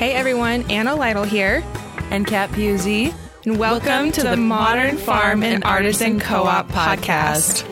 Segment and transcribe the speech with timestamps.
[0.00, 1.62] Hey everyone, Anna Lytle here,
[2.10, 3.12] and Kat Pusey.
[3.44, 7.66] And welcome, welcome to, to, the Modern Farm and Artisan Co op podcast.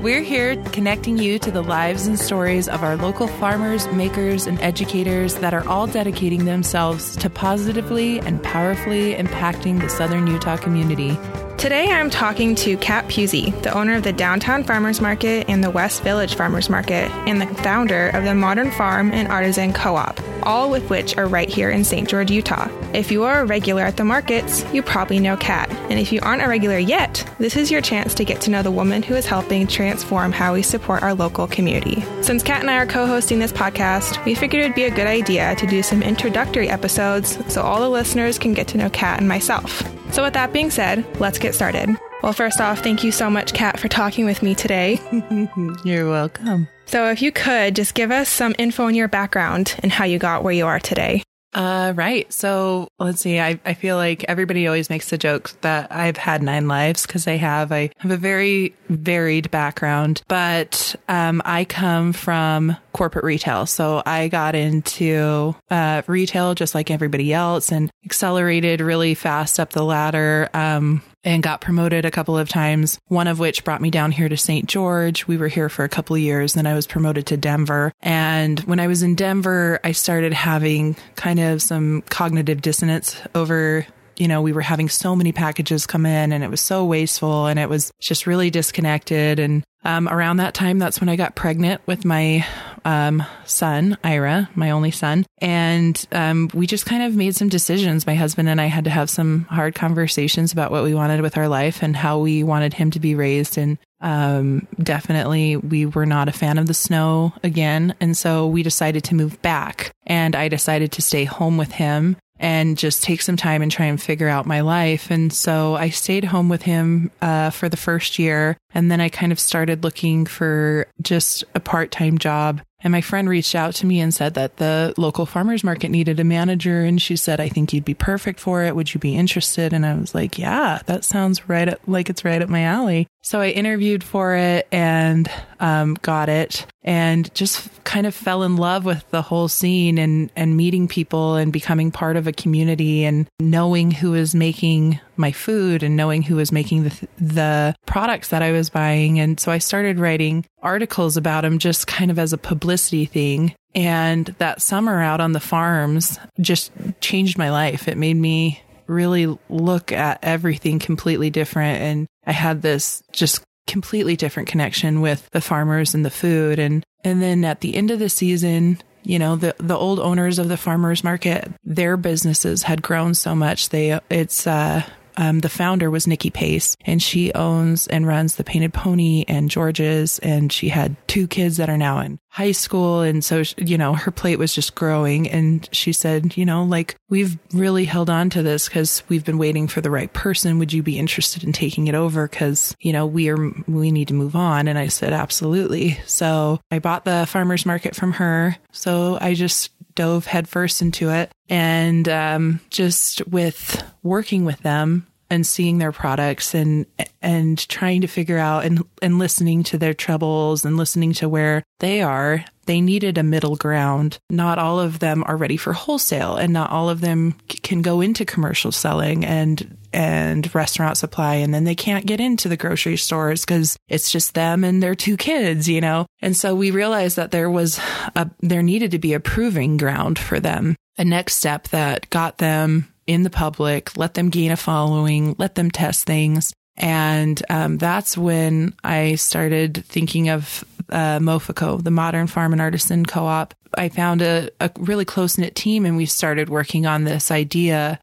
[0.00, 4.58] We're here connecting you to the lives and stories of our local farmers, makers, and
[4.62, 11.18] educators that are all dedicating themselves to positively and powerfully impacting the Southern Utah community.
[11.58, 15.68] Today I'm talking to Kat Pusey, the owner of the Downtown Farmers Market and the
[15.68, 20.18] West Village Farmers Market, and the founder of the Modern Farm and Artisan Co op,
[20.42, 22.08] all with which are right here in St.
[22.08, 22.68] George, Utah.
[22.92, 25.70] If you are a regular at the markets, you probably know Kat.
[25.90, 28.62] And if you aren't a regular yet, this is your chance to get to know
[28.62, 32.04] the woman who is helping transform how we support our local community.
[32.22, 34.90] Since Kat and I are co hosting this podcast, we figured it would be a
[34.90, 38.90] good idea to do some introductory episodes so all the listeners can get to know
[38.90, 39.82] Kat and myself.
[40.12, 41.96] So, with that being said, let's get started.
[42.22, 45.00] Well, first off, thank you so much, Kat, for talking with me today.
[45.84, 46.68] You're welcome.
[46.84, 50.18] So, if you could just give us some info on your background and how you
[50.18, 51.22] got where you are today.
[51.52, 52.32] Uh, right.
[52.32, 53.40] So let's see.
[53.40, 57.26] I, I feel like everybody always makes the joke that I've had nine lives because
[57.26, 57.72] I have.
[57.72, 63.66] I have a very varied background, but, um, I come from corporate retail.
[63.66, 69.70] So I got into, uh, retail just like everybody else and accelerated really fast up
[69.70, 70.48] the ladder.
[70.54, 74.28] Um, and got promoted a couple of times, one of which brought me down here
[74.28, 74.66] to St.
[74.66, 75.26] George.
[75.26, 76.54] We were here for a couple of years.
[76.54, 77.92] Then I was promoted to Denver.
[78.00, 83.86] And when I was in Denver, I started having kind of some cognitive dissonance over
[84.16, 87.46] you know, we were having so many packages come in and it was so wasteful
[87.46, 89.38] and it was just really disconnected.
[89.38, 92.46] And um, around that time, that's when I got pregnant with my
[92.84, 95.26] um, son, Ira, my only son.
[95.38, 98.06] And um, we just kind of made some decisions.
[98.06, 101.36] My husband and I had to have some hard conversations about what we wanted with
[101.36, 103.56] our life and how we wanted him to be raised.
[103.58, 107.94] And um, definitely, we were not a fan of the snow again.
[108.00, 109.92] And so we decided to move back.
[110.06, 113.86] And I decided to stay home with him and just take some time and try
[113.86, 115.10] and figure out my life.
[115.10, 118.56] And so I stayed home with him uh, for the first year.
[118.74, 123.00] And then I kind of started looking for just a part time job and my
[123.00, 126.80] friend reached out to me and said that the local farmers market needed a manager.
[126.80, 128.74] And she said, I think you'd be perfect for it.
[128.74, 129.72] Would you be interested?
[129.72, 133.06] And I was like, yeah, that sounds right like it's right up my alley.
[133.22, 135.30] So I interviewed for it and
[135.60, 140.32] um, got it and just kind of fell in love with the whole scene and,
[140.34, 145.32] and meeting people and becoming part of a community and knowing who is making my
[145.32, 149.20] food and knowing who was making the, the products that I was buying.
[149.20, 153.54] And so I started writing articles about them just kind of as a publicity thing.
[153.74, 157.86] And that summer out on the farms just changed my life.
[157.86, 161.80] It made me really look at everything completely different.
[161.80, 166.58] And I had this just completely different connection with the farmers and the food.
[166.58, 170.38] And, and then at the end of the season, you know, the, the old owners
[170.40, 173.68] of the farmers market, their businesses had grown so much.
[173.68, 174.82] They, it's, uh,
[175.20, 179.50] um, the founder was Nikki Pace, and she owns and runs the Painted Pony and
[179.50, 183.76] George's, and she had two kids that are now in high school, and so you
[183.76, 185.28] know her plate was just growing.
[185.28, 189.36] And she said, you know, like we've really held on to this because we've been
[189.36, 190.58] waiting for the right person.
[190.58, 192.26] Would you be interested in taking it over?
[192.26, 194.68] Because you know we are we need to move on.
[194.68, 196.00] And I said, absolutely.
[196.06, 198.56] So I bought the farmers market from her.
[198.72, 201.30] So I just dove headfirst into it.
[201.50, 206.86] And um, just with working with them and seeing their products and
[207.22, 211.62] and trying to figure out and and listening to their troubles and listening to where
[211.78, 214.20] they are they needed a middle ground.
[214.30, 218.00] Not all of them are ready for wholesale and not all of them can go
[218.00, 222.96] into commercial selling and and restaurant supply and then they can't get into the grocery
[222.96, 226.06] stores cuz it's just them and their two kids you know?
[226.22, 227.80] And so we realized that there was
[228.14, 230.76] a there needed to be a proving ground for them.
[230.96, 235.56] A next step that got them in the public, let them gain a following, let
[235.56, 236.52] them test things.
[236.76, 243.04] And um, that's when I started thinking of uh, Mofico, the Modern Farm and Artisan
[243.04, 243.52] Co op.
[243.76, 247.98] I found a, a really close knit team and we started working on this idea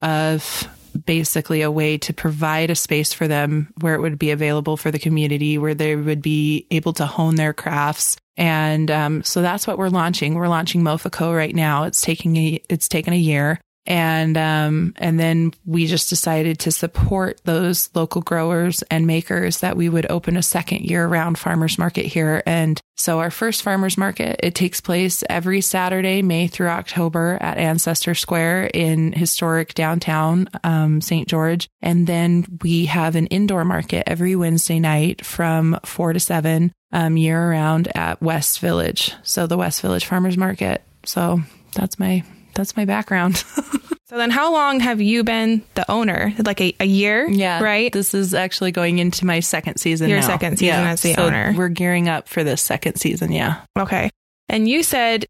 [0.00, 0.66] of
[1.04, 4.90] basically a way to provide a space for them where it would be available for
[4.90, 8.16] the community, where they would be able to hone their crafts.
[8.38, 10.34] And um, so that's what we're launching.
[10.34, 11.84] We're launching Mofico right now.
[11.84, 16.72] It's taking a it's taken a year, and um, and then we just decided to
[16.72, 21.78] support those local growers and makers that we would open a second year round farmers
[21.78, 22.42] market here.
[22.46, 27.58] And so our first farmers market it takes place every saturday may through october at
[27.58, 31.68] ancestor square in historic downtown um, st george.
[31.82, 37.16] And then we have an indoor market every wednesday night from 4 to 7 um,
[37.16, 39.12] year round at west village.
[39.22, 40.82] So the west village farmers market.
[41.04, 41.40] So
[41.74, 42.24] that's my
[42.56, 43.36] that's my background.
[44.08, 46.32] so then how long have you been the owner?
[46.44, 47.28] Like a, a year?
[47.28, 47.62] yeah.
[47.62, 47.92] Right?
[47.92, 50.08] This is actually going into my second season.
[50.08, 50.26] Your now.
[50.26, 50.90] second season yeah.
[50.90, 51.54] as the so owner.
[51.56, 53.30] We're gearing up for the second season.
[53.30, 53.60] Yeah.
[53.78, 54.10] Okay.
[54.48, 55.26] And you said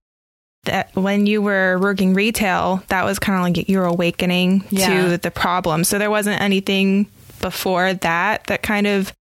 [0.64, 5.10] that when you were working retail, that was kind of like your awakening Yeah.
[5.10, 5.84] to the problem.
[5.84, 7.06] So there wasn't anything
[7.40, 9.12] before that that kind of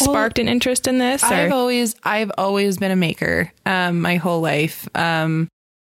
[0.00, 1.22] Well, sparked an interest in this?
[1.22, 4.88] I've always I've always been a maker um my whole life.
[4.94, 5.48] Um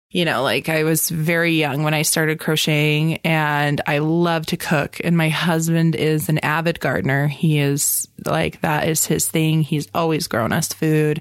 [0.10, 4.58] you know, like I was very young when I started crocheting and I love to
[4.58, 7.28] cook and my husband is an avid gardener.
[7.28, 9.62] He is like that is his thing.
[9.62, 11.20] He's always grown us food.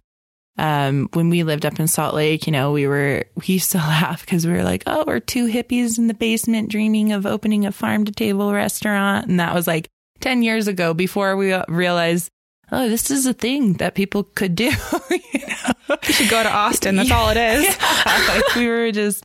[0.56, 3.78] Um when we lived up in Salt Lake, you know, we were we used to
[3.78, 7.66] laugh because we were like, "Oh, we're two hippies in the basement dreaming of opening
[7.66, 9.88] a farm to table restaurant." And that was like
[10.20, 12.30] 10 years ago before we realized
[12.72, 14.64] oh, this is a thing that people could do.
[15.10, 15.96] you know?
[16.06, 16.96] You should go to Austin.
[16.96, 17.64] That's all it is.
[17.64, 19.24] Yeah, like we were just,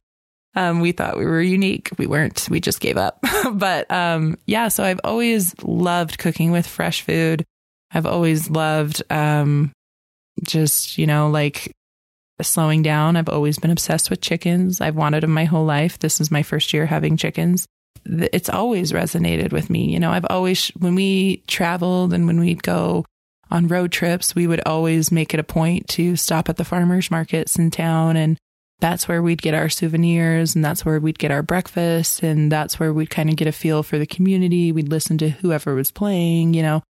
[0.56, 1.90] um, we thought we were unique.
[1.98, 2.48] We weren't.
[2.50, 3.24] We just gave up.
[3.54, 7.46] but um, yeah, so I've always loved cooking with fresh food.
[7.94, 9.72] I've always loved um,
[10.44, 11.72] just you know like
[12.42, 13.18] slowing down.
[13.18, 14.82] I've always been obsessed with chickens.
[14.82, 16.00] I've wanted them my whole life.
[16.00, 17.68] This is my first year having chickens
[18.06, 19.92] it's always resonated with me.
[19.92, 23.06] You know, I've always, when we traveled and when we'd go
[23.52, 27.12] on road trips, we would always make it a point to stop at the farmers
[27.12, 28.16] markets in town.
[28.16, 28.38] And
[28.80, 32.24] that's where we'd get our souvenirs and that's where we'd get our breakfast.
[32.24, 34.72] And that's where we'd kind of get a feel for the community.
[34.72, 36.82] We'd listen to whoever was playing, you know,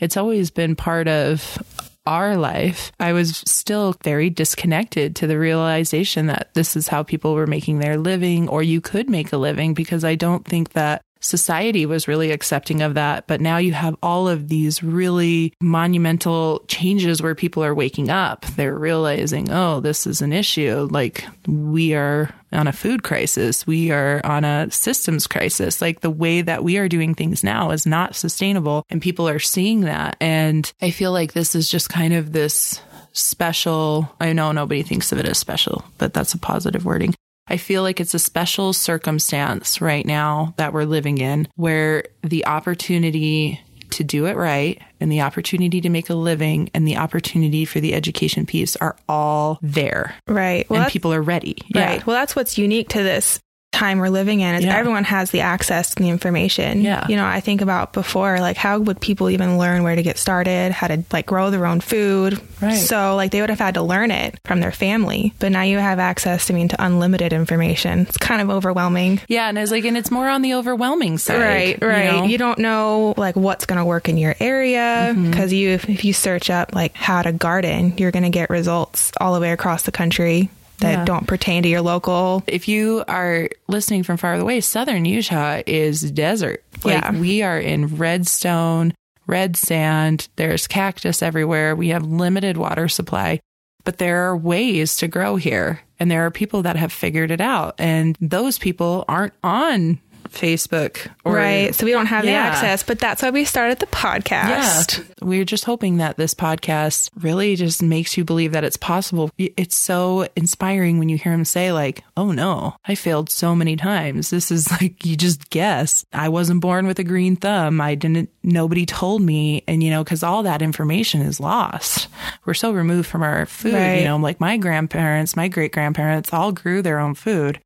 [0.00, 1.58] it's always been part of
[2.06, 2.90] our life.
[2.98, 7.78] I was still very disconnected to the realization that this is how people were making
[7.78, 12.08] their living, or you could make a living, because I don't think that society was
[12.08, 13.26] really accepting of that.
[13.26, 18.46] But now you have all of these really monumental changes where people are waking up.
[18.56, 20.88] They're realizing, oh, this is an issue.
[20.90, 23.66] Like we are on a food crisis.
[23.66, 25.80] We are on a systems crisis.
[25.80, 28.84] Like the way that we are doing things now is not sustainable.
[28.90, 30.16] And people are seeing that.
[30.20, 32.80] And I feel like this is just kind of this
[33.12, 37.14] special, I know nobody thinks of it as special, but that's a positive wording.
[37.50, 42.46] I feel like it's a special circumstance right now that we're living in where the
[42.46, 43.60] opportunity
[43.90, 47.80] to do it right and the opportunity to make a living and the opportunity for
[47.80, 50.14] the education piece are all there.
[50.28, 50.68] Right.
[50.70, 51.56] Well, and people are ready.
[51.74, 52.06] Right.
[52.06, 53.40] Well, that's what's unique to this
[53.80, 54.76] time we're living in is Yeah.
[54.76, 56.82] everyone has the access to the information.
[56.82, 57.06] Yeah.
[57.08, 60.18] You know, I think about before, like how would people even learn where to get
[60.18, 62.40] started, how to like grow their own food.
[62.60, 62.74] Right.
[62.76, 65.32] So like they would have had to learn it from their family.
[65.38, 68.00] But now you have access, I mean, to unlimited information.
[68.00, 69.20] It's kind of overwhelming.
[69.28, 69.48] Yeah.
[69.48, 71.40] And it's like, and it's more on the overwhelming side.
[71.40, 72.12] Right, you right.
[72.12, 72.24] know?
[72.24, 75.30] You, don't know like what's going to work in your area Mm-hmm.
[75.30, 79.12] because you, if you search up like how to garden, you're going to get results
[79.20, 80.50] all the way across the country
[80.80, 81.04] that Yeah.
[81.04, 82.42] don't pertain to your local.
[82.46, 86.62] if you are listening from far away, southern Utah is desert.
[86.84, 87.12] Like Yeah.
[87.12, 88.94] we are in redstone,
[89.26, 91.74] red sand, there's cactus everywhere.
[91.76, 93.40] We have limited water supply,
[93.84, 95.80] but there are ways to grow here.
[95.98, 97.74] And there are people that have figured it out.
[97.78, 99.98] And those people aren't on
[100.32, 101.74] Facebook or right.
[101.74, 102.44] So we don't have the Yeah.
[102.46, 104.98] access, but that's why we started the podcast.
[104.98, 105.04] Yeah.
[105.22, 109.30] We're just hoping that this podcast really just makes you believe that it's possible.
[109.38, 113.76] It's so inspiring when you hear him say, like, oh no, I failed so many
[113.76, 114.30] times.
[114.30, 116.04] This is like, you just guess.
[116.12, 117.80] I wasn't born with a green thumb.
[117.80, 119.62] I didn't, nobody told me.
[119.68, 122.08] And, you know, cause all that information is lost.
[122.44, 123.74] We're so removed from our food.
[123.74, 123.96] Right.
[123.98, 127.60] You know, I'm like my grandparents, my great grandparents all grew their own food.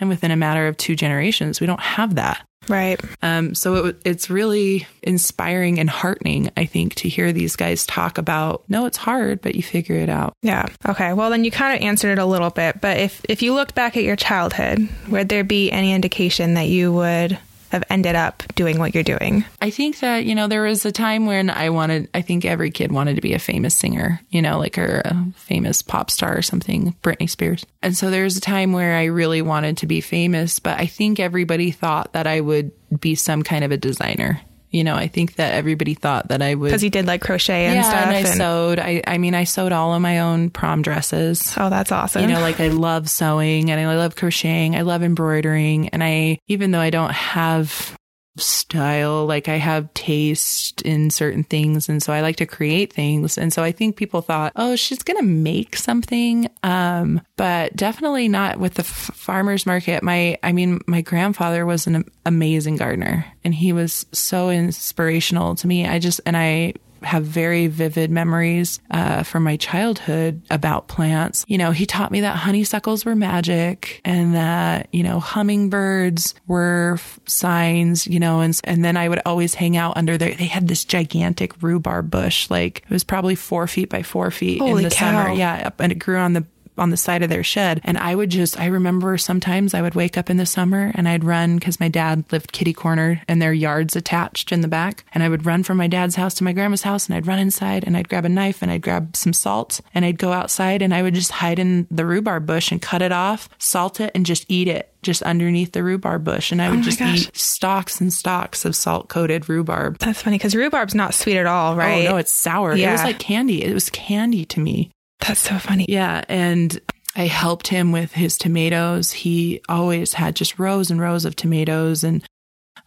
[0.00, 2.44] And within a matter of two generations, we don't have that.
[2.68, 3.00] Right.
[3.22, 8.18] Um, so it, it's really inspiring and heartening, I think, to hear these guys talk
[8.18, 8.64] about.
[8.68, 10.34] No, it's hard, but you figure it out.
[10.42, 10.66] Yeah.
[10.86, 11.12] Okay.
[11.14, 13.74] Well, then you kind of answered it a little bit, but if if you looked
[13.74, 17.38] back at your childhood, would there be any indication that you would
[17.70, 19.44] have ended up doing what you're doing?
[19.60, 22.08] I think that you know there was a time when I wanted.
[22.14, 25.26] I think every kid wanted to be a famous singer, you know, like or a
[25.36, 27.64] famous pop star or something, Britney Spears.
[27.82, 30.86] And so there was a time where I really wanted to be famous, but I
[30.86, 34.40] think everybody thought that I would be some kind of a designer.
[34.70, 36.66] You know, I think that everybody thought that I would.
[36.68, 38.06] Because he did like crochet and yeah, stuff.
[38.06, 38.78] and I and- sewed.
[38.78, 41.54] I, I mean, I sewed all of my own prom dresses.
[41.56, 42.22] oh, that's awesome.
[42.22, 44.76] You know, like I love sewing and I love crocheting.
[44.76, 45.88] I love embroidering.
[45.88, 47.96] And I, even though I don't have
[48.38, 51.88] style, like I have taste in certain things.
[51.88, 53.38] And so I like to create things.
[53.38, 56.48] And so I think people thought, oh, she's going to make something.
[56.62, 60.02] Um, but definitely not with the f- farmer's market.
[60.02, 65.66] My, I mean, my grandfather was an amazing gardener and he was so inspirational to
[65.66, 65.86] me.
[65.86, 71.44] I just, and I, have very vivid memories uh, from my childhood about plants.
[71.48, 76.94] You know, he taught me that honeysuckles were magic and that, you know, hummingbirds were
[76.94, 80.34] f- signs, you know, and, and then I would always hang out under there.
[80.34, 84.60] They had this gigantic rhubarb bush, like it was probably four feet by four feet
[84.60, 85.24] Holy in the cow.
[85.24, 85.34] summer.
[85.34, 85.70] Yeah.
[85.78, 86.44] And it grew on the
[86.78, 87.80] on the side of their shed.
[87.84, 91.08] And I would just, I remember sometimes I would wake up in the summer and
[91.08, 95.04] I'd run because my dad lived kitty corner and their yards attached in the back.
[95.12, 97.38] And I would run from my dad's house to my grandma's house and I'd run
[97.38, 100.82] inside and I'd grab a knife and I'd grab some salt and I'd go outside
[100.82, 104.12] and I would just hide in the rhubarb bush and cut it off, salt it,
[104.14, 106.52] and just eat it just underneath the rhubarb bush.
[106.52, 107.28] And I oh would my just gosh.
[107.28, 109.98] eat stalks and stalks of salt coated rhubarb.
[109.98, 112.06] That's funny because rhubarb's not sweet at all, right?
[112.06, 112.72] Oh, no, it's sour.
[112.76, 113.62] It was like candy.
[113.62, 114.90] It was candy to me.
[115.26, 115.86] That's so funny.
[115.88, 116.24] Yeah.
[116.28, 116.80] And
[117.16, 119.10] I helped him with his tomatoes.
[119.12, 122.04] He always had just rows and rows of tomatoes.
[122.04, 122.24] And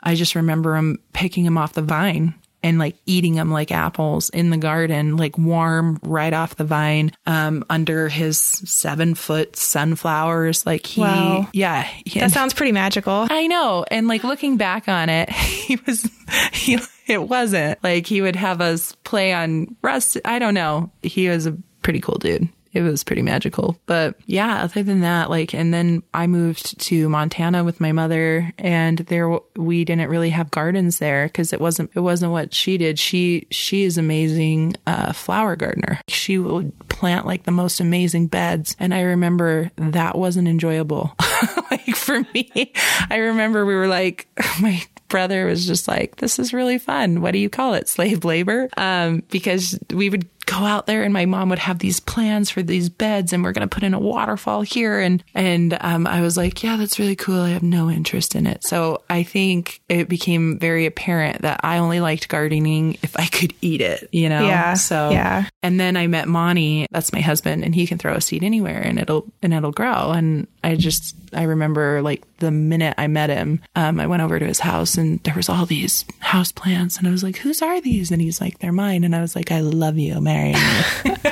[0.01, 2.33] I just remember him picking them off the vine
[2.63, 7.11] and like eating them like apples in the garden, like warm right off the vine,
[7.25, 10.65] um, under his seven foot sunflowers.
[10.65, 11.47] Like he, Wow.
[11.53, 11.83] yeah.
[12.05, 13.27] he- That sounds pretty magical.
[13.29, 13.83] I know.
[13.91, 16.07] And like looking back on it, he was,
[16.53, 20.17] he, it wasn't like he would have us play on rust.
[20.23, 20.91] I don't know.
[21.01, 22.49] He was a pretty cool dude.
[22.73, 23.77] It was pretty magical.
[23.85, 28.53] But yeah, other than that, like, and then I moved to Montana with my mother
[28.57, 32.77] and there we didn't really have gardens there because it wasn't, it wasn't what she
[32.77, 32.97] did.
[32.97, 35.99] She, she is amazing, uh, flower gardener.
[36.07, 38.75] She would plant like the most amazing beds.
[38.79, 41.13] And I remember that wasn't enjoyable.
[41.71, 42.71] like for me,
[43.09, 44.27] I remember we were like,
[44.61, 47.21] my brother was just like, this is really fun.
[47.21, 47.87] What do you call it?
[47.87, 48.69] Slave labor?
[48.77, 52.63] Um, because we would go out there and my mom would have these plans for
[52.63, 54.99] these beds and we're going to put in a waterfall here.
[54.99, 57.41] And, and, um, I was like, yeah, that's really cool.
[57.41, 58.63] I have no interest in it.
[58.63, 63.53] So I think it became very apparent that I only liked gardening if I could
[63.61, 64.45] eat it, you know?
[64.47, 64.73] Yeah.
[64.73, 65.45] So, yeah.
[65.61, 68.81] and then I met Monty, that's my husband, and he can throw a seed anywhere
[68.81, 70.11] and it'll and it'll grow.
[70.11, 74.39] And I just I remember like the minute I met him, um, I went over
[74.39, 77.61] to his house and there was all these house plants and I was like, Whose
[77.61, 78.11] are these?
[78.11, 79.03] And he's like, They're mine.
[79.03, 81.15] And I was like, I love you, marry me.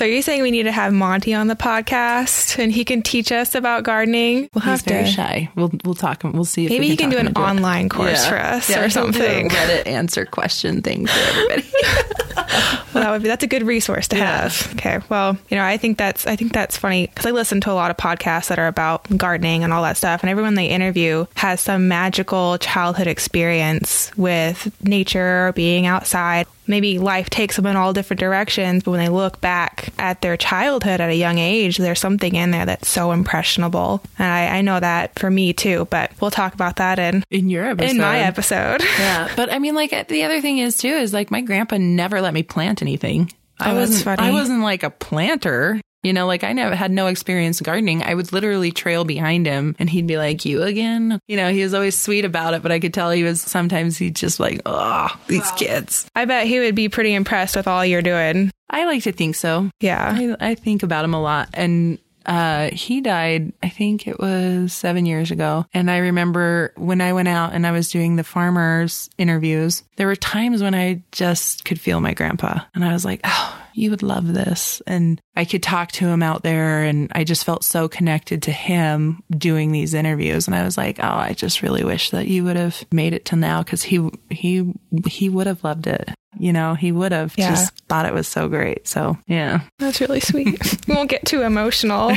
[0.00, 3.30] So you're saying we need to have Monty on the podcast and he can teach
[3.30, 4.48] us about gardening?
[4.54, 5.10] We'll have he's very to.
[5.10, 5.50] shy.
[5.56, 7.44] We'll we'll talk we'll see if Maybe he can talk do an into it.
[7.44, 9.48] online course for us or he'll do a something.
[9.50, 11.70] Reddit answer question thing for everybody.
[12.92, 14.42] Well, that would be that's a good resource to Yeah.
[14.42, 14.72] have.
[14.74, 14.98] Okay.
[15.08, 17.74] Well, you know, I think that's I think that's funny because I listen to a
[17.74, 21.26] lot of podcasts that are about gardening and all that stuff, and everyone they interview
[21.36, 26.48] has some magical childhood experience with nature being outside.
[26.70, 30.36] Maybe life takes them in all different directions, but when they look back at their
[30.36, 34.60] childhood at a young age, there's something in there that's so impressionable, and I, I
[34.62, 35.86] know that for me too.
[35.90, 37.90] But we'll talk about that in In your episode.
[37.90, 38.82] in my episode.
[39.00, 42.20] Yeah, but I mean, like the other thing is too is like my grandpa never
[42.20, 43.32] let me plant anything.
[43.58, 44.04] I Oh, that's wasn't.
[44.04, 44.28] funny.
[44.28, 45.80] I wasn't like a planter.
[46.02, 48.02] You know, like I never had no experience gardening.
[48.02, 51.62] I would literally trail behind him, and he'd be like, "You again?" You know, he
[51.62, 54.62] was always sweet about it, but I could tell he was sometimes he'd just like,
[54.64, 58.50] "Oh, these kids." I bet he would be pretty impressed with all you're doing.
[58.70, 59.70] I like to think so.
[59.80, 60.36] Yeah.
[60.40, 61.48] I, I think about him a lot.
[61.54, 65.66] And uh, he died, I think it was seven years ago.
[65.72, 70.06] And I remember when I went out and I was doing the farmers interviews, there
[70.06, 72.60] were times when I just could feel my grandpa.
[72.74, 74.80] And I was like, oh, you would love this.
[74.86, 76.82] And I could talk to him out there.
[76.82, 80.46] And I just felt so connected to him doing these interviews.
[80.46, 83.24] And I was like, oh, I just really wish that you would have made it
[83.24, 84.72] till now because he, he,
[85.06, 86.10] he would have loved it.
[86.38, 87.50] You know, he would have Yeah.
[87.50, 88.86] just thought it was so great.
[88.86, 89.62] So, yeah.
[89.78, 90.58] That's really sweet.
[90.88, 92.12] we won't get too emotional.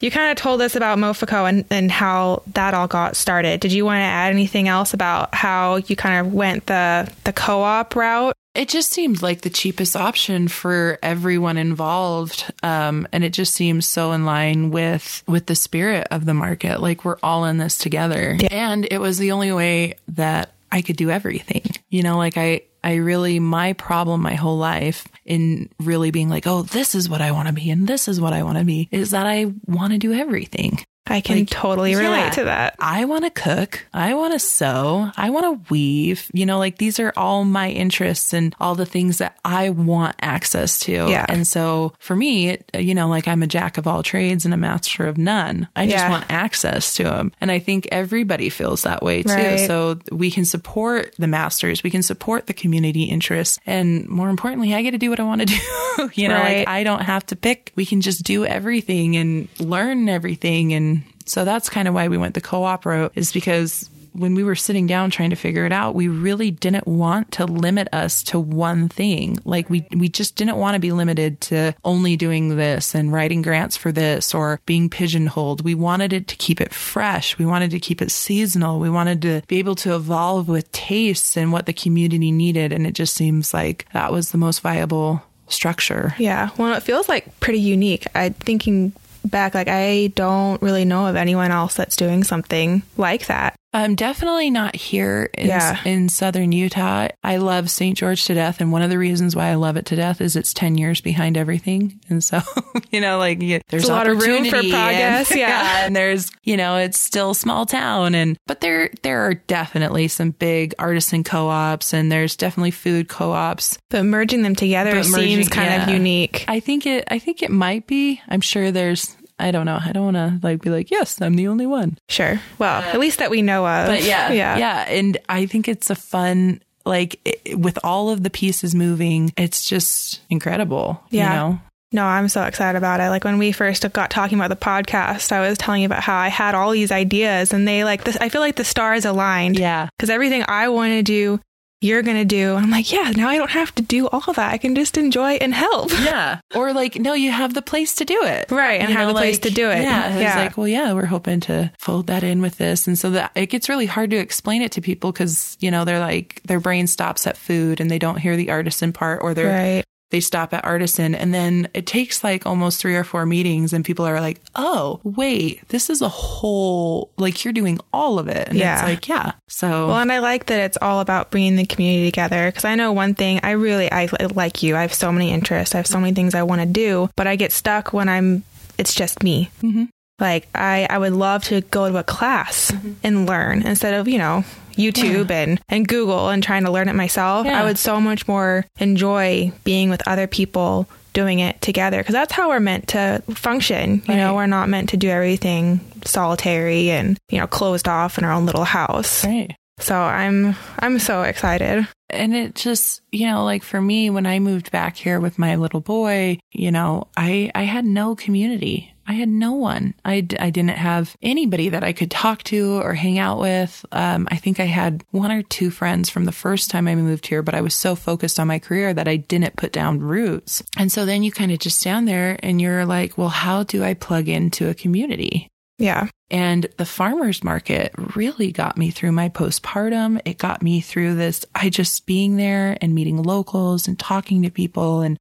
[0.00, 3.60] you kind of told us about Mofico and, and how that all got started.
[3.60, 7.32] Did you want to add anything else about how you kind of went the the
[7.32, 8.34] co-op route?
[8.56, 13.86] It just seemed like the cheapest option for everyone involved, um, and it just seems
[13.86, 16.80] so in line with with the spirit of the market.
[16.80, 20.96] Like we're all in this together, and it was the only way that I could
[20.96, 21.62] do everything.
[21.90, 26.46] You know, like I I really my problem my whole life in really being like,
[26.46, 28.64] oh, this is what I want to be, and this is what I want to
[28.64, 30.78] be, is that I want to do everything.
[31.06, 32.30] I can Like, totally relate yeah.
[32.30, 32.76] to that.
[32.80, 33.86] I want to cook.
[33.94, 35.10] I want to sew.
[35.16, 36.30] I want to weave.
[36.32, 40.16] You know, like these are all my interests and all the things that I want
[40.20, 40.92] access to.
[40.92, 41.24] Yeah.
[41.28, 44.56] And so for me, you know, like I'm a jack of all trades and a
[44.56, 45.68] master of none.
[45.76, 46.10] I just Yeah.
[46.10, 47.32] want access to them.
[47.40, 49.32] And I think everybody feels that way too.
[49.32, 49.66] Right.
[49.66, 51.82] So we can support the masters.
[51.82, 53.58] We can support the community interests.
[53.66, 55.46] And more importantly, I get to do what I want to
[55.96, 56.10] do.
[56.14, 56.58] you know, Right.
[56.58, 57.72] like I don't have to pick.
[57.76, 60.72] We can just do everything and learn everything.
[60.72, 60.95] And
[61.26, 64.54] so that's kind of why we went the co-op route is because when we were
[64.54, 68.40] sitting down trying to figure it out, we really didn't want to limit us to
[68.40, 69.38] one thing.
[69.44, 73.42] Like we, we just didn't want to be limited to only doing this and writing
[73.42, 75.62] grants for this or being pigeonholed.
[75.62, 77.38] We wanted it to keep it fresh.
[77.38, 78.80] We wanted to keep it seasonal.
[78.80, 82.72] We wanted to be able to evolve with tastes and what the community needed.
[82.72, 86.14] And it just seems like that was the most viable structure.
[86.18, 86.50] Yeah.
[86.58, 88.06] Well, it feels like pretty unique.
[88.14, 88.92] I thinking
[89.26, 93.56] back, like I don't really know of anyone else that's doing something like that.
[93.74, 95.78] Um, definitely not here in, Yeah.
[95.84, 97.08] in southern Utah.
[97.22, 97.94] I love St.
[97.98, 100.34] George to death, and one of the reasons why I love it to death is
[100.34, 102.40] it's ten years behind everything, and so
[102.90, 105.84] you know, like you, there's a lot of room for progress, and, yeah.
[105.86, 110.08] and there's you know, it's still a small town, and but there there are definitely
[110.08, 113.76] some big artisan co-ops, and there's definitely food co-ops.
[113.90, 116.46] But merging them together But merging- seems kind of unique.
[116.48, 117.04] I think it.
[117.10, 118.22] I think it might be.
[118.28, 119.15] I'm sure there's.
[119.38, 119.78] I don't know.
[119.82, 121.98] I don't want to like be like, yes, I'm the only one.
[122.08, 122.40] Sure.
[122.58, 123.86] Well, at least that we know of.
[123.88, 124.56] But yeah, Yeah.
[124.56, 124.84] yeah.
[124.88, 129.68] And I think it's a fun, like, it, with all of the pieces moving, it's
[129.68, 131.02] just incredible.
[131.10, 131.28] Yeah.
[131.32, 131.60] You know?
[131.92, 133.10] No, I'm so excited about it.
[133.10, 136.16] Like when we first got talking about the podcast, I was telling you about how
[136.16, 138.16] I had all these ideas and they like this.
[138.20, 139.88] I feel like the stars aligned Yeah.
[139.96, 141.40] because everything I want to do,
[141.80, 142.54] you're going to do.
[142.54, 144.52] I'm like, yeah, now I don't have to do all that.
[144.52, 145.90] I can just enjoy and help.
[146.06, 146.40] Yeah.
[146.54, 148.50] Or like, no, you have the place to do it.
[148.50, 148.80] Right.
[148.80, 149.82] And You have know, the place to do it.
[149.82, 150.12] Yeah.
[150.14, 150.38] It's Yeah.
[150.38, 152.86] like, well, yeah, we're hoping to fold that in with this.
[152.86, 155.84] And so that it gets really hard to explain it to people because, you know,
[155.84, 159.34] they're like, their brain stops at food and they don't hear the artisan part or
[159.34, 159.84] they're, right.
[160.10, 163.84] They stop at artisan and then it takes like almost three or four meetings and
[163.84, 168.48] people are like oh wait this is a whole like you're doing all of it
[168.48, 168.74] and Yeah.
[168.80, 172.06] it's like yeah so Well, and I like that it's all about bringing the community
[172.10, 174.76] together because I know one thing I really I like you.
[174.76, 175.74] I have so many interests.
[175.74, 178.44] I have so many things I want to do, but I get stuck when I'm
[178.78, 179.50] it's just me.
[179.62, 179.84] Mm-hmm.
[180.20, 182.72] Like I I would love to go to a class
[183.02, 184.44] and learn instead of you know
[184.76, 187.46] YouTube and and Google and trying to learn it myself.
[187.46, 187.60] Yeah.
[187.60, 192.32] I would so much more enjoy being with other people doing it together because that's
[192.32, 194.02] how we're meant to function.
[194.06, 198.24] You know, we're not meant to do everything solitary and you know closed off in
[198.24, 199.24] our own little house.
[199.24, 201.86] right So I'm I'm so excited.
[202.10, 205.56] and it just you know like for me when i moved back here with my
[205.56, 210.36] little boy you know i i had no community i had no one i, d-
[210.38, 214.36] I didn't have anybody that i could talk to or hang out with um, i
[214.36, 217.54] think i had one or two friends from the first time i moved here but
[217.54, 221.04] i was so focused on my career that i didn't put down roots and so
[221.06, 224.28] then you kind of just stand there and you're like well how do i plug
[224.28, 226.08] into a community Yeah.
[226.30, 230.20] and the farmer's market really got me through my postpartum.
[230.24, 231.44] It got me through this.
[231.54, 235.16] I just being there and meeting locals and talking to people and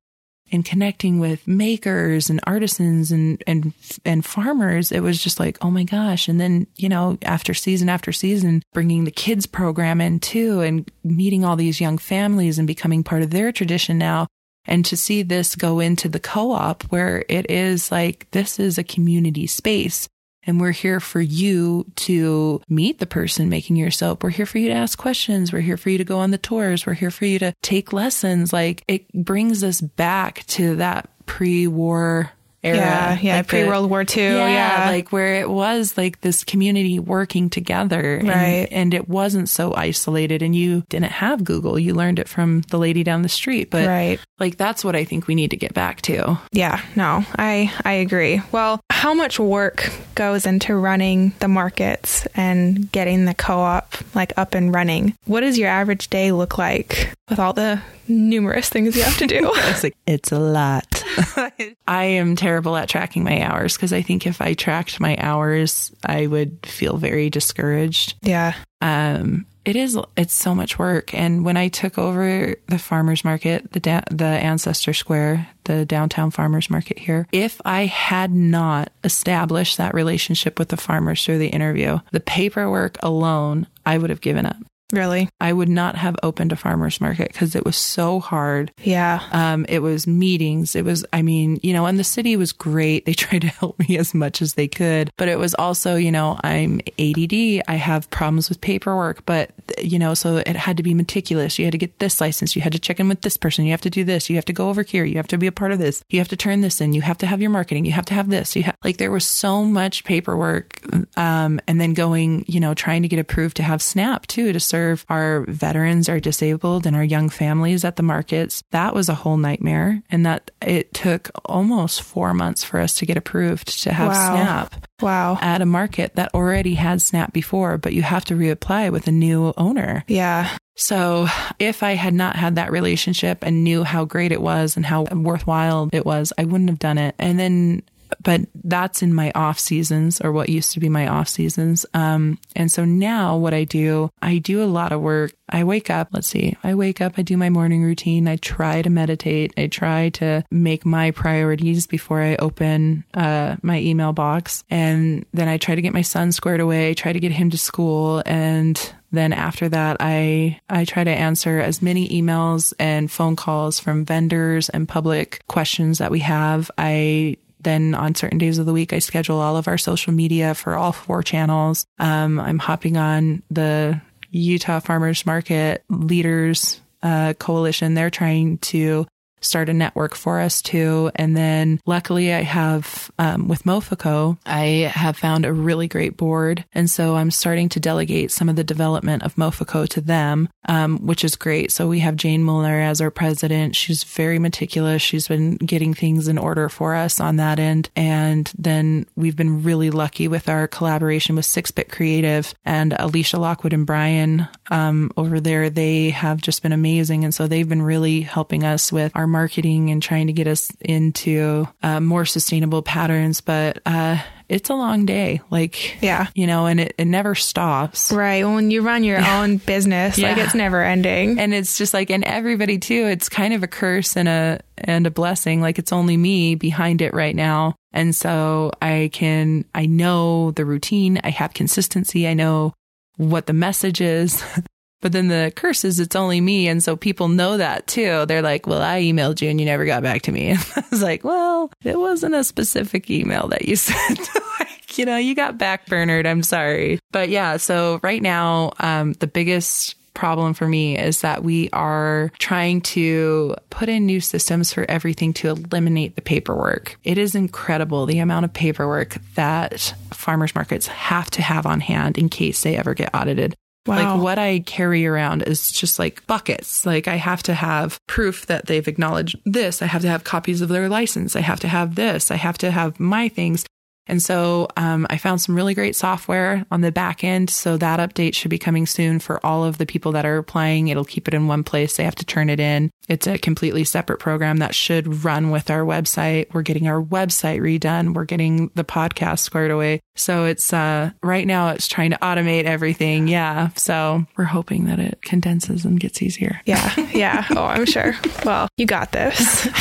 [0.52, 5.72] and connecting with makers and artisans and and and farmers it was just like oh
[5.72, 6.28] my gosh.
[6.28, 10.90] And then you know after season after season bringing the kids program in too and
[11.04, 14.28] meeting all these young families and becoming part of their tradition now.
[14.68, 18.84] And to see this go into the co-op where it is like this is a
[18.84, 20.08] community space
[20.46, 24.24] and we're here for you to meet the person making your soap.
[24.24, 25.52] We're here for you to ask questions.
[25.52, 26.86] We're here for you to go on the tours.
[26.86, 28.54] We're here for you to take lessons.
[28.54, 32.32] Like it brings us back to that pre-war
[32.66, 32.78] era.
[32.78, 33.20] Yeah.
[33.22, 33.38] Yeah.
[33.38, 34.24] Like Pre World War II.
[34.24, 34.48] yeah,
[34.86, 34.90] Yeah.
[34.92, 38.68] like where it was like this community working together, and, Right.
[38.72, 41.78] And it wasn't so isolated, and you didn't have Google.
[41.80, 44.20] You learned it from the lady down the street, but right.
[44.40, 46.38] like that's what I think we need to get back to.
[46.52, 46.82] Yeah.
[46.96, 48.42] No, I I agree.
[48.52, 54.54] Well, how much work goes into running the markets and getting the co-op like up
[54.56, 55.14] and running?
[55.26, 59.28] What does your average day look like with all the numerous things you have to
[59.28, 59.52] do?
[59.76, 61.04] It's like it's a lot.
[61.88, 65.92] I am terrible at tracking my hours because I think if I tracked my hours,
[66.06, 68.16] I would feel very discouraged.
[68.22, 68.54] yeah.
[68.82, 71.14] Um, it is it's so much work.
[71.14, 76.30] And when I took over the farmers market, the da- the Ancestor Square, the downtown
[76.30, 81.48] farmers market here, if I had not established that relationship with the farmers through the
[81.48, 84.58] interview, the paperwork alone, I would have given up.
[84.94, 85.30] Really?
[85.42, 89.22] I would not have opened a farmers market because it was so hard Yeah.
[89.32, 90.76] um, it was meetings.
[90.76, 93.06] It was, I mean, you know, and the city was great.
[93.06, 96.12] They tried to help me as much as they could, but it was also, you
[96.12, 97.64] know, I'm ADD.
[97.68, 101.58] I have problems with paperwork, but you know, so it had to be meticulous.
[101.58, 102.56] You had to get this license.
[102.56, 103.66] You had to check in with this person.
[103.66, 104.30] You have to do this.
[104.30, 105.04] You have to go over here.
[105.04, 106.04] You have to be a part of this.
[106.10, 106.94] You have to turn this in.
[106.94, 107.86] You have to have your marketing.
[107.86, 108.56] You have to have this.
[108.56, 110.80] You have like there was so much paperwork,
[111.18, 114.60] um, and then going, you know, trying to get approved to have Snap too to
[114.60, 118.62] serve serve our veterans, our disabled, and our young families at the markets.
[118.72, 120.02] That was a whole nightmare.
[120.10, 124.36] And that it took almost four months for us to get approved to have Wow.
[124.36, 125.38] SNAP Wow.
[125.42, 129.12] at a market that already had SNAP before, but you have to reapply with a
[129.12, 130.04] new owner.
[130.08, 130.56] Yeah.
[130.78, 134.86] So if I had not had that relationship and knew how great it was and
[134.86, 137.16] how worthwhile it was, I wouldn't have done it.
[137.18, 137.82] And then,
[138.22, 141.86] but that's in my off seasons or what used to be my off seasons.
[141.94, 145.34] Um, and so now what I do, I do a lot of work.
[145.48, 148.28] I wake up, let's see, I wake up, I do my morning routine.
[148.28, 149.54] I try to meditate.
[149.58, 154.64] I try to make my priorities before I open, uh, my email box.
[154.70, 157.52] And then I try to get my son squared away, I try to get him
[157.52, 163.10] to school and then after that i i try to answer as many emails and
[163.10, 168.58] phone calls from vendors and public questions that we have i then on certain days
[168.58, 171.86] of the week i schedule all of our social media for all four channels.
[172.00, 174.00] Um, i'm hopping on the
[174.32, 177.94] utah farmers market leaders uh, coalition.
[177.94, 179.06] They're trying to
[179.42, 181.12] start a network for us too.
[181.16, 186.66] And then luckily I have, um, with Mofico, I have found a really great board.
[186.74, 191.06] And so I'm starting to delegate some of the development of Mofico to them, um,
[191.06, 191.72] which is great.
[191.72, 193.76] So we have Jane Mueller as our president.
[193.76, 195.02] She's very meticulous.
[195.02, 197.90] She's been getting things in order for us on that end.
[197.96, 203.38] And then we've been really lucky with our collaboration with Six Bit Creative and Alicia
[203.38, 205.70] Lockwood and Brian, um, over there.
[205.70, 207.24] They have just been amazing.
[207.24, 210.72] And so they've been really helping us with our marketing and trying to get us
[210.82, 213.42] into uh, more sustainable patterns.
[213.42, 216.28] But uh, it's a long day, like Yeah.
[216.36, 218.12] you know, and it, it never stops.
[218.12, 218.44] Right.
[218.46, 221.40] When you run your own business, like it's never ending.
[221.40, 225.08] And it's just like, and everybody too, it's kind of a curse and a, and
[225.08, 225.62] a blessing.
[225.62, 227.76] Like it's only me behind it right now.
[227.92, 231.20] And so I can, I know the routine.
[231.24, 232.28] I have consistency.
[232.28, 232.74] I know
[233.18, 234.44] what the message is.
[235.02, 236.68] But then the curse is it's only me.
[236.68, 238.26] And so people know that too.
[238.26, 240.54] They're like, well, I emailed you and you never got back to me.
[240.76, 244.20] I was like, well, it wasn't a specific email that you sent.
[244.60, 246.26] like, you know, you got backburnered.
[246.26, 246.98] I'm sorry.
[247.12, 252.32] But yeah, so right now, um, the biggest problem for me is that we are
[252.40, 256.98] trying to put in new systems for everything to eliminate the paperwork.
[257.04, 262.18] It is incredible the amount of paperwork that farmers markets have to have on hand
[262.18, 263.56] in case they ever get audited.
[263.86, 264.16] Wow.
[264.16, 266.86] Like what I carry around is just like buckets.
[266.86, 269.82] Like I have to have proof that they've acknowledged this.
[269.82, 271.36] I have to have copies of their license.
[271.36, 272.32] I have to have this.
[272.32, 273.64] I have to have my things.
[274.08, 277.50] And so um, I found some really great software on the back end.
[277.50, 280.88] So that update should be coming soon for all of the people that are applying.
[280.90, 281.98] It'll keep it in one place.
[281.98, 282.92] They have to turn it in.
[283.08, 286.54] It's a completely separate program that should run with our website.
[286.54, 288.14] We're getting our website redone.
[288.14, 290.02] We're getting the podcast squared away.
[290.16, 293.28] So it's uh, right now it's trying to automate everything.
[293.28, 293.70] Yeah.
[293.76, 296.62] So we're hoping that it condenses and gets easier.
[296.66, 296.94] yeah.
[297.12, 297.46] Yeah.
[297.56, 298.14] Oh, I'm sure.
[298.44, 299.68] Well, you got this.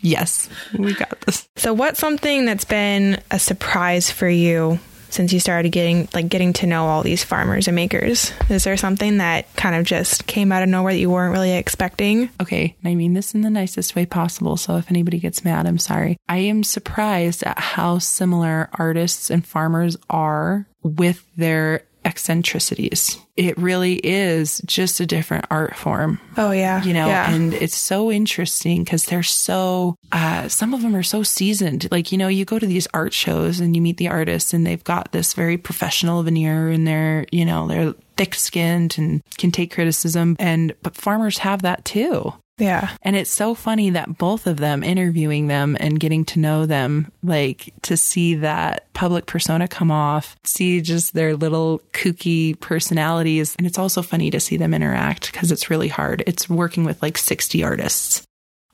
[0.00, 1.48] Yes, we got this.
[1.56, 3.67] So what's something that's been a surprise
[4.10, 4.78] for you
[5.10, 8.32] since you started getting like getting to know all these farmers and makers?
[8.48, 11.52] Is there something that kind of just came out of nowhere that you weren't really
[11.52, 12.30] expecting?
[12.40, 14.56] Okay, I mean this in the nicest way possible.
[14.56, 16.16] So if anybody gets mad, I'm sorry.
[16.28, 23.18] I am surprised at how similar artists and farmers are with their eccentricities.
[23.36, 26.20] It really is just a different art form.
[26.36, 26.82] Oh yeah.
[26.82, 27.30] You know, Yeah.
[27.32, 31.88] and it's so interesting because they're so, uh, some of them are so seasoned.
[31.90, 34.66] Like, you know, you go to these art shows and you meet the artists and
[34.66, 39.50] they've got this very professional veneer and they're, you know, they're thick skinned and can
[39.52, 40.34] take criticism.
[40.40, 42.32] And, but farmers have that too.
[42.58, 42.90] Yeah.
[43.02, 47.10] And it's so funny that both of them interviewing them and getting to know them,
[47.22, 53.54] like to see that public persona come off, see just their little kooky personalities.
[53.56, 56.22] And it's also funny to see them interact because it's really hard.
[56.26, 58.24] It's working with like 60 artists.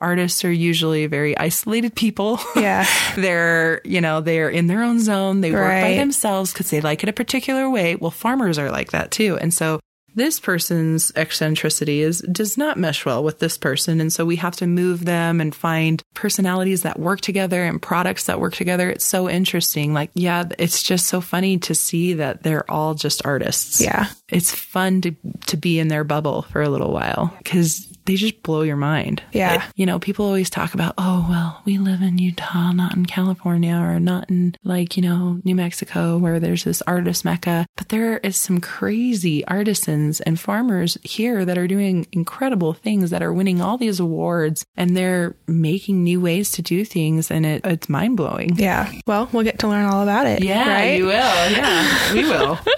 [0.01, 2.39] Artists are usually very isolated people.
[2.57, 2.87] Yeah.
[3.17, 5.41] they're, you know, they're in their own zone.
[5.41, 7.97] They work by themselves because they like it a particular way.
[7.97, 9.39] Well, farmers are like that too.
[9.41, 9.81] And so
[10.15, 14.01] this person's eccentricity is does not mesh well with this person.
[14.01, 18.27] And so we have to move them and find personalities that work together and products
[18.27, 18.91] that work together.
[18.91, 19.93] It's so interesting.
[19.93, 23.81] Like yeah it's just so funny to see that they're all just artists.
[23.81, 24.07] Yeah.
[24.29, 25.15] it's fun to
[25.47, 27.37] to be in their bubble for a little while.
[27.45, 29.23] Cuz they just blow your mind.
[29.33, 29.55] Yeah.
[29.55, 33.07] It- you know, people always talk about, oh, well, we live in Utah, not in
[33.07, 37.67] California or not in like, you know, New Mexico where there's this artist mecca.
[37.77, 43.23] But there is some crazy artisans and farmers here that are doing incredible things that
[43.23, 47.31] are winning all these awards and they're making new ways to do things.
[47.31, 48.57] And it, it's mind blowing.
[48.57, 48.93] Yeah.
[49.07, 50.45] Well, we'll get to learn all about it.
[50.45, 50.99] Yeah, Right.
[50.99, 51.13] you will.
[51.13, 52.59] Yeah, we will.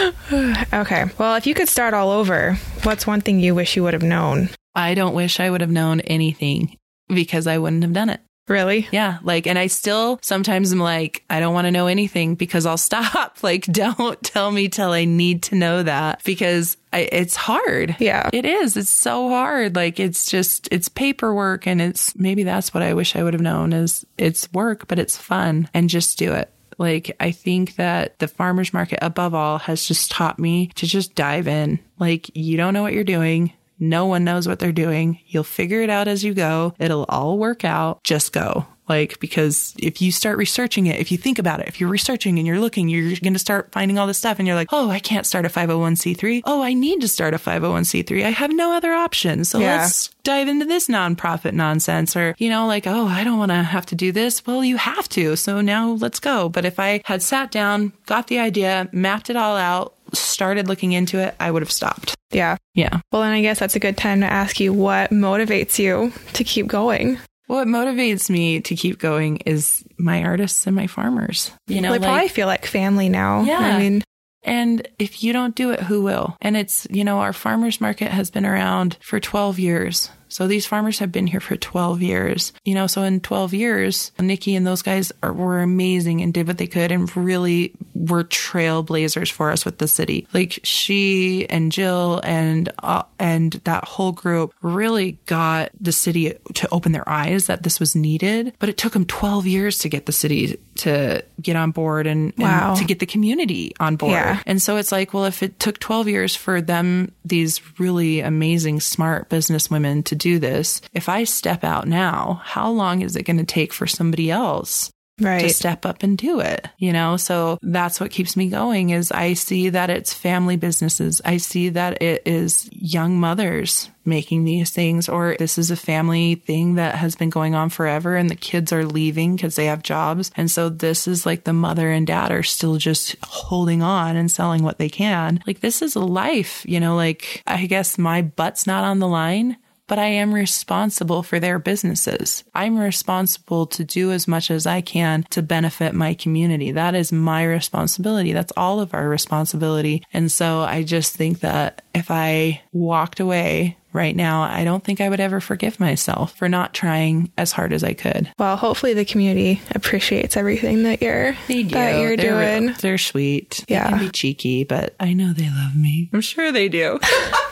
[0.72, 1.04] okay.
[1.18, 4.02] Well, if you could start all over, what's one thing you wish you would have
[4.02, 4.50] known?
[4.74, 6.76] I don't wish I would have known anything
[7.08, 8.20] because I wouldn't have done it.
[8.48, 8.88] Really?
[8.90, 9.18] Yeah.
[9.22, 12.76] Like, and I still sometimes am like, I don't want to know anything because I'll
[12.90, 13.42] stop.
[13.42, 17.96] Like, don't tell me till I need to know that because I, it's hard.
[18.00, 18.28] Yeah.
[18.32, 18.76] It is.
[18.76, 19.76] It's so hard.
[19.76, 23.40] Like, it's just, it's paperwork and it's maybe that's what I wish I would have
[23.40, 26.52] known is it's work, but it's fun and just do it.
[26.80, 31.14] Like, I think that the farmer's market above all has just taught me to just
[31.14, 31.78] dive in.
[31.98, 33.52] Like, you don't know what you're doing.
[33.78, 35.20] No one knows what they're doing.
[35.26, 36.72] You'll figure it out as you go.
[36.78, 38.02] It'll all work out.
[38.02, 38.66] Just go.
[38.90, 42.38] Like, because if you start researching it, if you think about it, if you're researching
[42.38, 44.90] and you're looking, you're going to start finding all this stuff and you're like, oh,
[44.90, 46.42] I can't start a 501c3.
[46.44, 48.24] Oh, I need to start a 501c3.
[48.24, 49.48] I have no other options.
[49.48, 49.82] So Yeah.
[49.82, 52.16] let's dive into this nonprofit nonsense.
[52.16, 54.44] Or, you know, like, oh, I don't want to have to do this.
[54.44, 55.36] Well, you have to.
[55.36, 56.48] So now let's go.
[56.48, 60.90] But if I had sat down, got the idea, mapped it all out, started looking
[60.90, 62.16] into it, I would have stopped.
[62.32, 62.56] Yeah.
[62.74, 63.00] Yeah.
[63.12, 66.42] Well, then I guess that's a good time to ask you what motivates you to
[66.42, 67.18] keep going.
[67.50, 71.50] What motivates me to keep going is my artists and my farmers.
[71.66, 73.42] You know, they like, probably feel like family now.
[73.42, 73.58] Yeah.
[73.58, 74.04] I mean,
[74.44, 76.36] and if you don't do it, who will?
[76.40, 80.10] And it's, you know, our farmers market has been around for 12 years.
[80.30, 82.52] So these farmers have been here for 12 years.
[82.64, 86.46] You know, so in 12 years, Nikki and those guys are, were amazing and did
[86.46, 90.26] what they could and really were trailblazers for us with the city.
[90.32, 96.68] Like she and Jill and uh, and that whole group really got the city to
[96.72, 98.54] open their eyes that this was needed.
[98.58, 102.32] But it took them 12 years to get the city to get on board and,
[102.38, 104.12] and to get the community on board.
[104.12, 104.42] Yeah.
[104.46, 108.80] And so it's like, well, if it took 12 years for them, these really amazing,
[108.80, 113.38] smart businesswomen to do this, if I step out now, how long is it going
[113.38, 115.42] to take for somebody else right.
[115.42, 117.16] to step up and do it you know?
[117.16, 121.20] So that's what keeps me going is i see that it's family businesses.
[121.24, 126.36] I see that it is young mothers making these things or this is a family
[126.36, 129.82] thing that has been going on forever and the kids are leaving because they have
[129.82, 130.30] jobs.
[130.36, 134.30] And so this is like the mother and dad are still just holding on and
[134.30, 135.42] selling what they can.
[135.46, 136.96] Like this is a life you know?
[136.96, 139.56] Like i guess my butt's not on the line
[139.90, 142.44] but I am responsible for their businesses.
[142.54, 146.70] I'm responsible to do as much as I can to benefit my community.
[146.70, 148.32] That is my responsibility.
[148.32, 150.04] That's all of our responsibility.
[150.12, 155.00] And so I just think that if I walked away right now, I don't think
[155.00, 158.32] I would ever forgive myself for not trying as hard as I could.
[158.38, 162.76] well, hopefully the community appreciates everything that you're that you're they're, doing.
[162.80, 163.64] They're sweet.
[163.66, 163.82] Yeah.
[163.82, 166.10] They can be cheeky, but I know they love me.
[166.12, 167.00] I'm sure they do.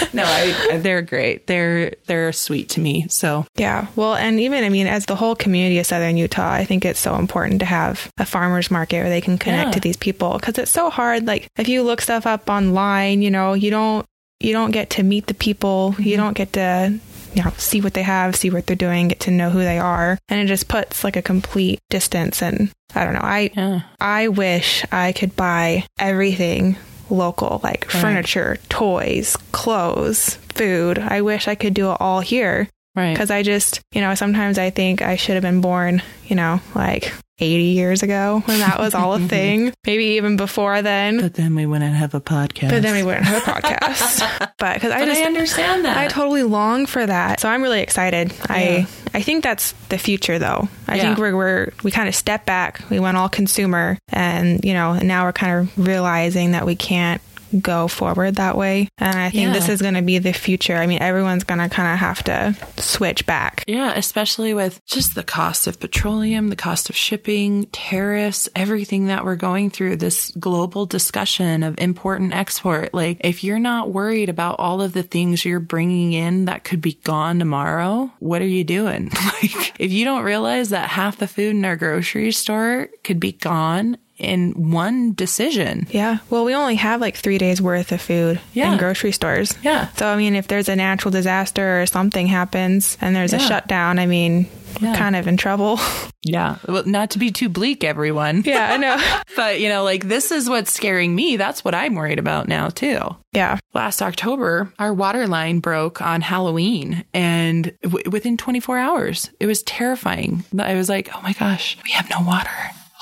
[0.12, 1.46] no, I, they're great.
[1.46, 3.06] They're they're sweet to me.
[3.08, 3.86] So Yeah.
[3.96, 7.00] Well, and even, I mean, as the whole community of Southern Utah, I think it's
[7.00, 9.72] so important to have a farmer's market where they can connect Yeah.
[9.72, 11.26] to these people because it's so hard.
[11.26, 14.06] Like, if you look stuff up online, you know, you don't,
[14.40, 15.94] you don't get to meet the people.
[15.98, 16.22] You mm-hmm.
[16.22, 16.98] don't get to,
[17.34, 19.78] you know, see what they have, see what they're doing, get to know who they
[19.78, 20.18] are.
[20.28, 22.42] And it just puts like a complete distance.
[22.42, 23.20] And I don't know.
[23.22, 23.80] I, yeah.
[24.00, 26.76] I wish I could buy everything
[27.10, 28.00] local, like Right.
[28.02, 30.98] furniture, toys, clothes, food.
[30.98, 33.12] I wish I could do it all here Right.
[33.12, 36.60] because I just, you know, sometimes I think I should have been born, you know,
[36.74, 39.72] like 80 years ago when that was all a thing.
[39.86, 41.20] Maybe even before then.
[41.20, 42.68] But then we wouldn't have a podcast.
[42.70, 44.50] But then we wouldn't have a podcast.
[44.58, 45.96] but because I just I understand that.
[45.96, 47.40] I totally long for that.
[47.40, 48.32] So I'm really excited.
[48.32, 48.46] Yeah.
[48.50, 50.68] I I think that's the future though.
[50.86, 51.02] I Yeah.
[51.02, 52.80] think we're we're we kind of step back.
[52.90, 56.76] We went all consumer and you know, and now we're kind of realizing that we
[56.76, 57.20] can't
[57.58, 58.88] go forward that way.
[58.98, 59.52] And I think Yeah.
[59.52, 60.76] this is going to be the future.
[60.76, 63.64] I mean, everyone's going to kind of have to switch back.
[63.66, 69.24] Yeah, especially with just the cost of petroleum, the cost of shipping, tariffs, everything that
[69.24, 72.92] we're going through, this global discussion of import and export.
[72.94, 76.80] Like, if you're not worried about all of the things you're bringing in that could
[76.80, 79.10] be gone tomorrow, what are you doing?
[79.42, 83.32] Like, if you don't realize that half the food in our grocery store could be
[83.32, 85.86] gone in one decision.
[85.90, 86.18] Yeah.
[86.28, 88.72] Well, we only have like three days worth of food Yeah.
[88.72, 89.54] in grocery stores.
[89.62, 89.88] Yeah.
[89.96, 93.98] So, I mean, if there's a natural disaster or something happens and there's a shutdown,
[93.98, 94.46] I mean,
[94.80, 94.92] Yeah.
[94.92, 95.80] we're kind of in trouble.
[96.22, 96.56] Yeah.
[96.68, 98.42] Well, not to be too bleak, everyone.
[98.46, 98.98] yeah, I know.
[99.36, 101.38] But, you know, like this is what's scaring me.
[101.38, 102.98] That's what I'm worried about now, too.
[103.32, 103.56] Yeah.
[103.72, 109.62] Last October, our water line broke on Halloween and w- within 24 hours, it was
[109.62, 110.44] terrifying.
[110.58, 112.50] I was like, oh my gosh, we have no water.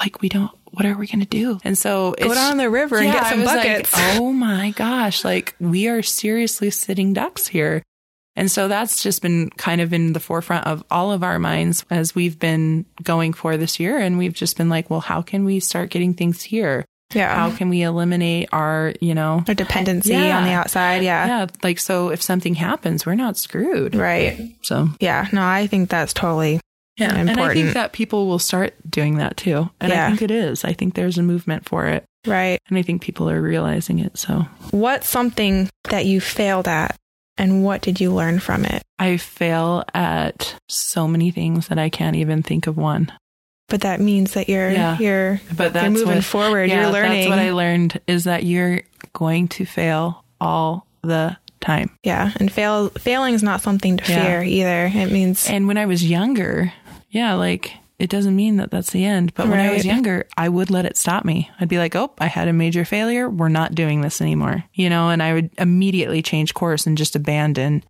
[0.00, 1.58] Like, we don't, what are we going to do?
[1.64, 3.92] And so Go down the river and get some was like, buckets.
[3.96, 7.82] oh my gosh, like we are seriously sitting ducks here.
[8.36, 11.84] And so that's just been kind of in the forefront of all of our minds
[11.90, 13.98] as we've been going for this year.
[13.98, 16.84] And we've just been like, well, how can we start getting things here?
[17.14, 17.34] Yeah.
[17.34, 20.36] How can we eliminate our, you know, our dependency Yeah.
[20.38, 21.02] on the outside.
[21.02, 21.26] Yeah.
[21.26, 23.94] yeah, like so if something happens, we're not screwed.
[23.96, 24.54] Right.
[24.62, 25.26] So Yeah.
[25.32, 26.60] No, I think that's totally
[26.98, 29.70] yeah, and I think that people will start doing that too.
[29.80, 30.06] And Yeah.
[30.06, 30.64] I think it is.
[30.64, 32.58] I think there's a movement for it, right.
[32.68, 34.18] and I think people are realizing it.
[34.18, 36.96] So What's something that you failed at
[37.38, 38.82] and what did you learn from it?
[38.98, 43.12] I fail at so many things that I can't even think of one.
[43.68, 44.98] But that means that you're Yeah.
[44.98, 46.68] you're But that's you're moving what, forward.
[46.68, 47.18] yeah, you're learning.
[47.18, 48.80] That's what I learned is that you're
[49.12, 51.90] going to fail all the time.
[52.02, 52.32] yeah.
[52.40, 54.24] And fail failing is not something to Yeah.
[54.24, 54.90] fear either.
[54.94, 56.72] It means And when I was younger,
[57.10, 59.34] yeah, like it doesn't mean that that's the end.
[59.34, 61.50] But when I was younger, I would let it stop me.
[61.58, 63.28] I'd be like, oh, I had a major failure.
[63.28, 64.64] We're not doing this anymore.
[64.74, 67.82] You know, and I would immediately change course and just abandon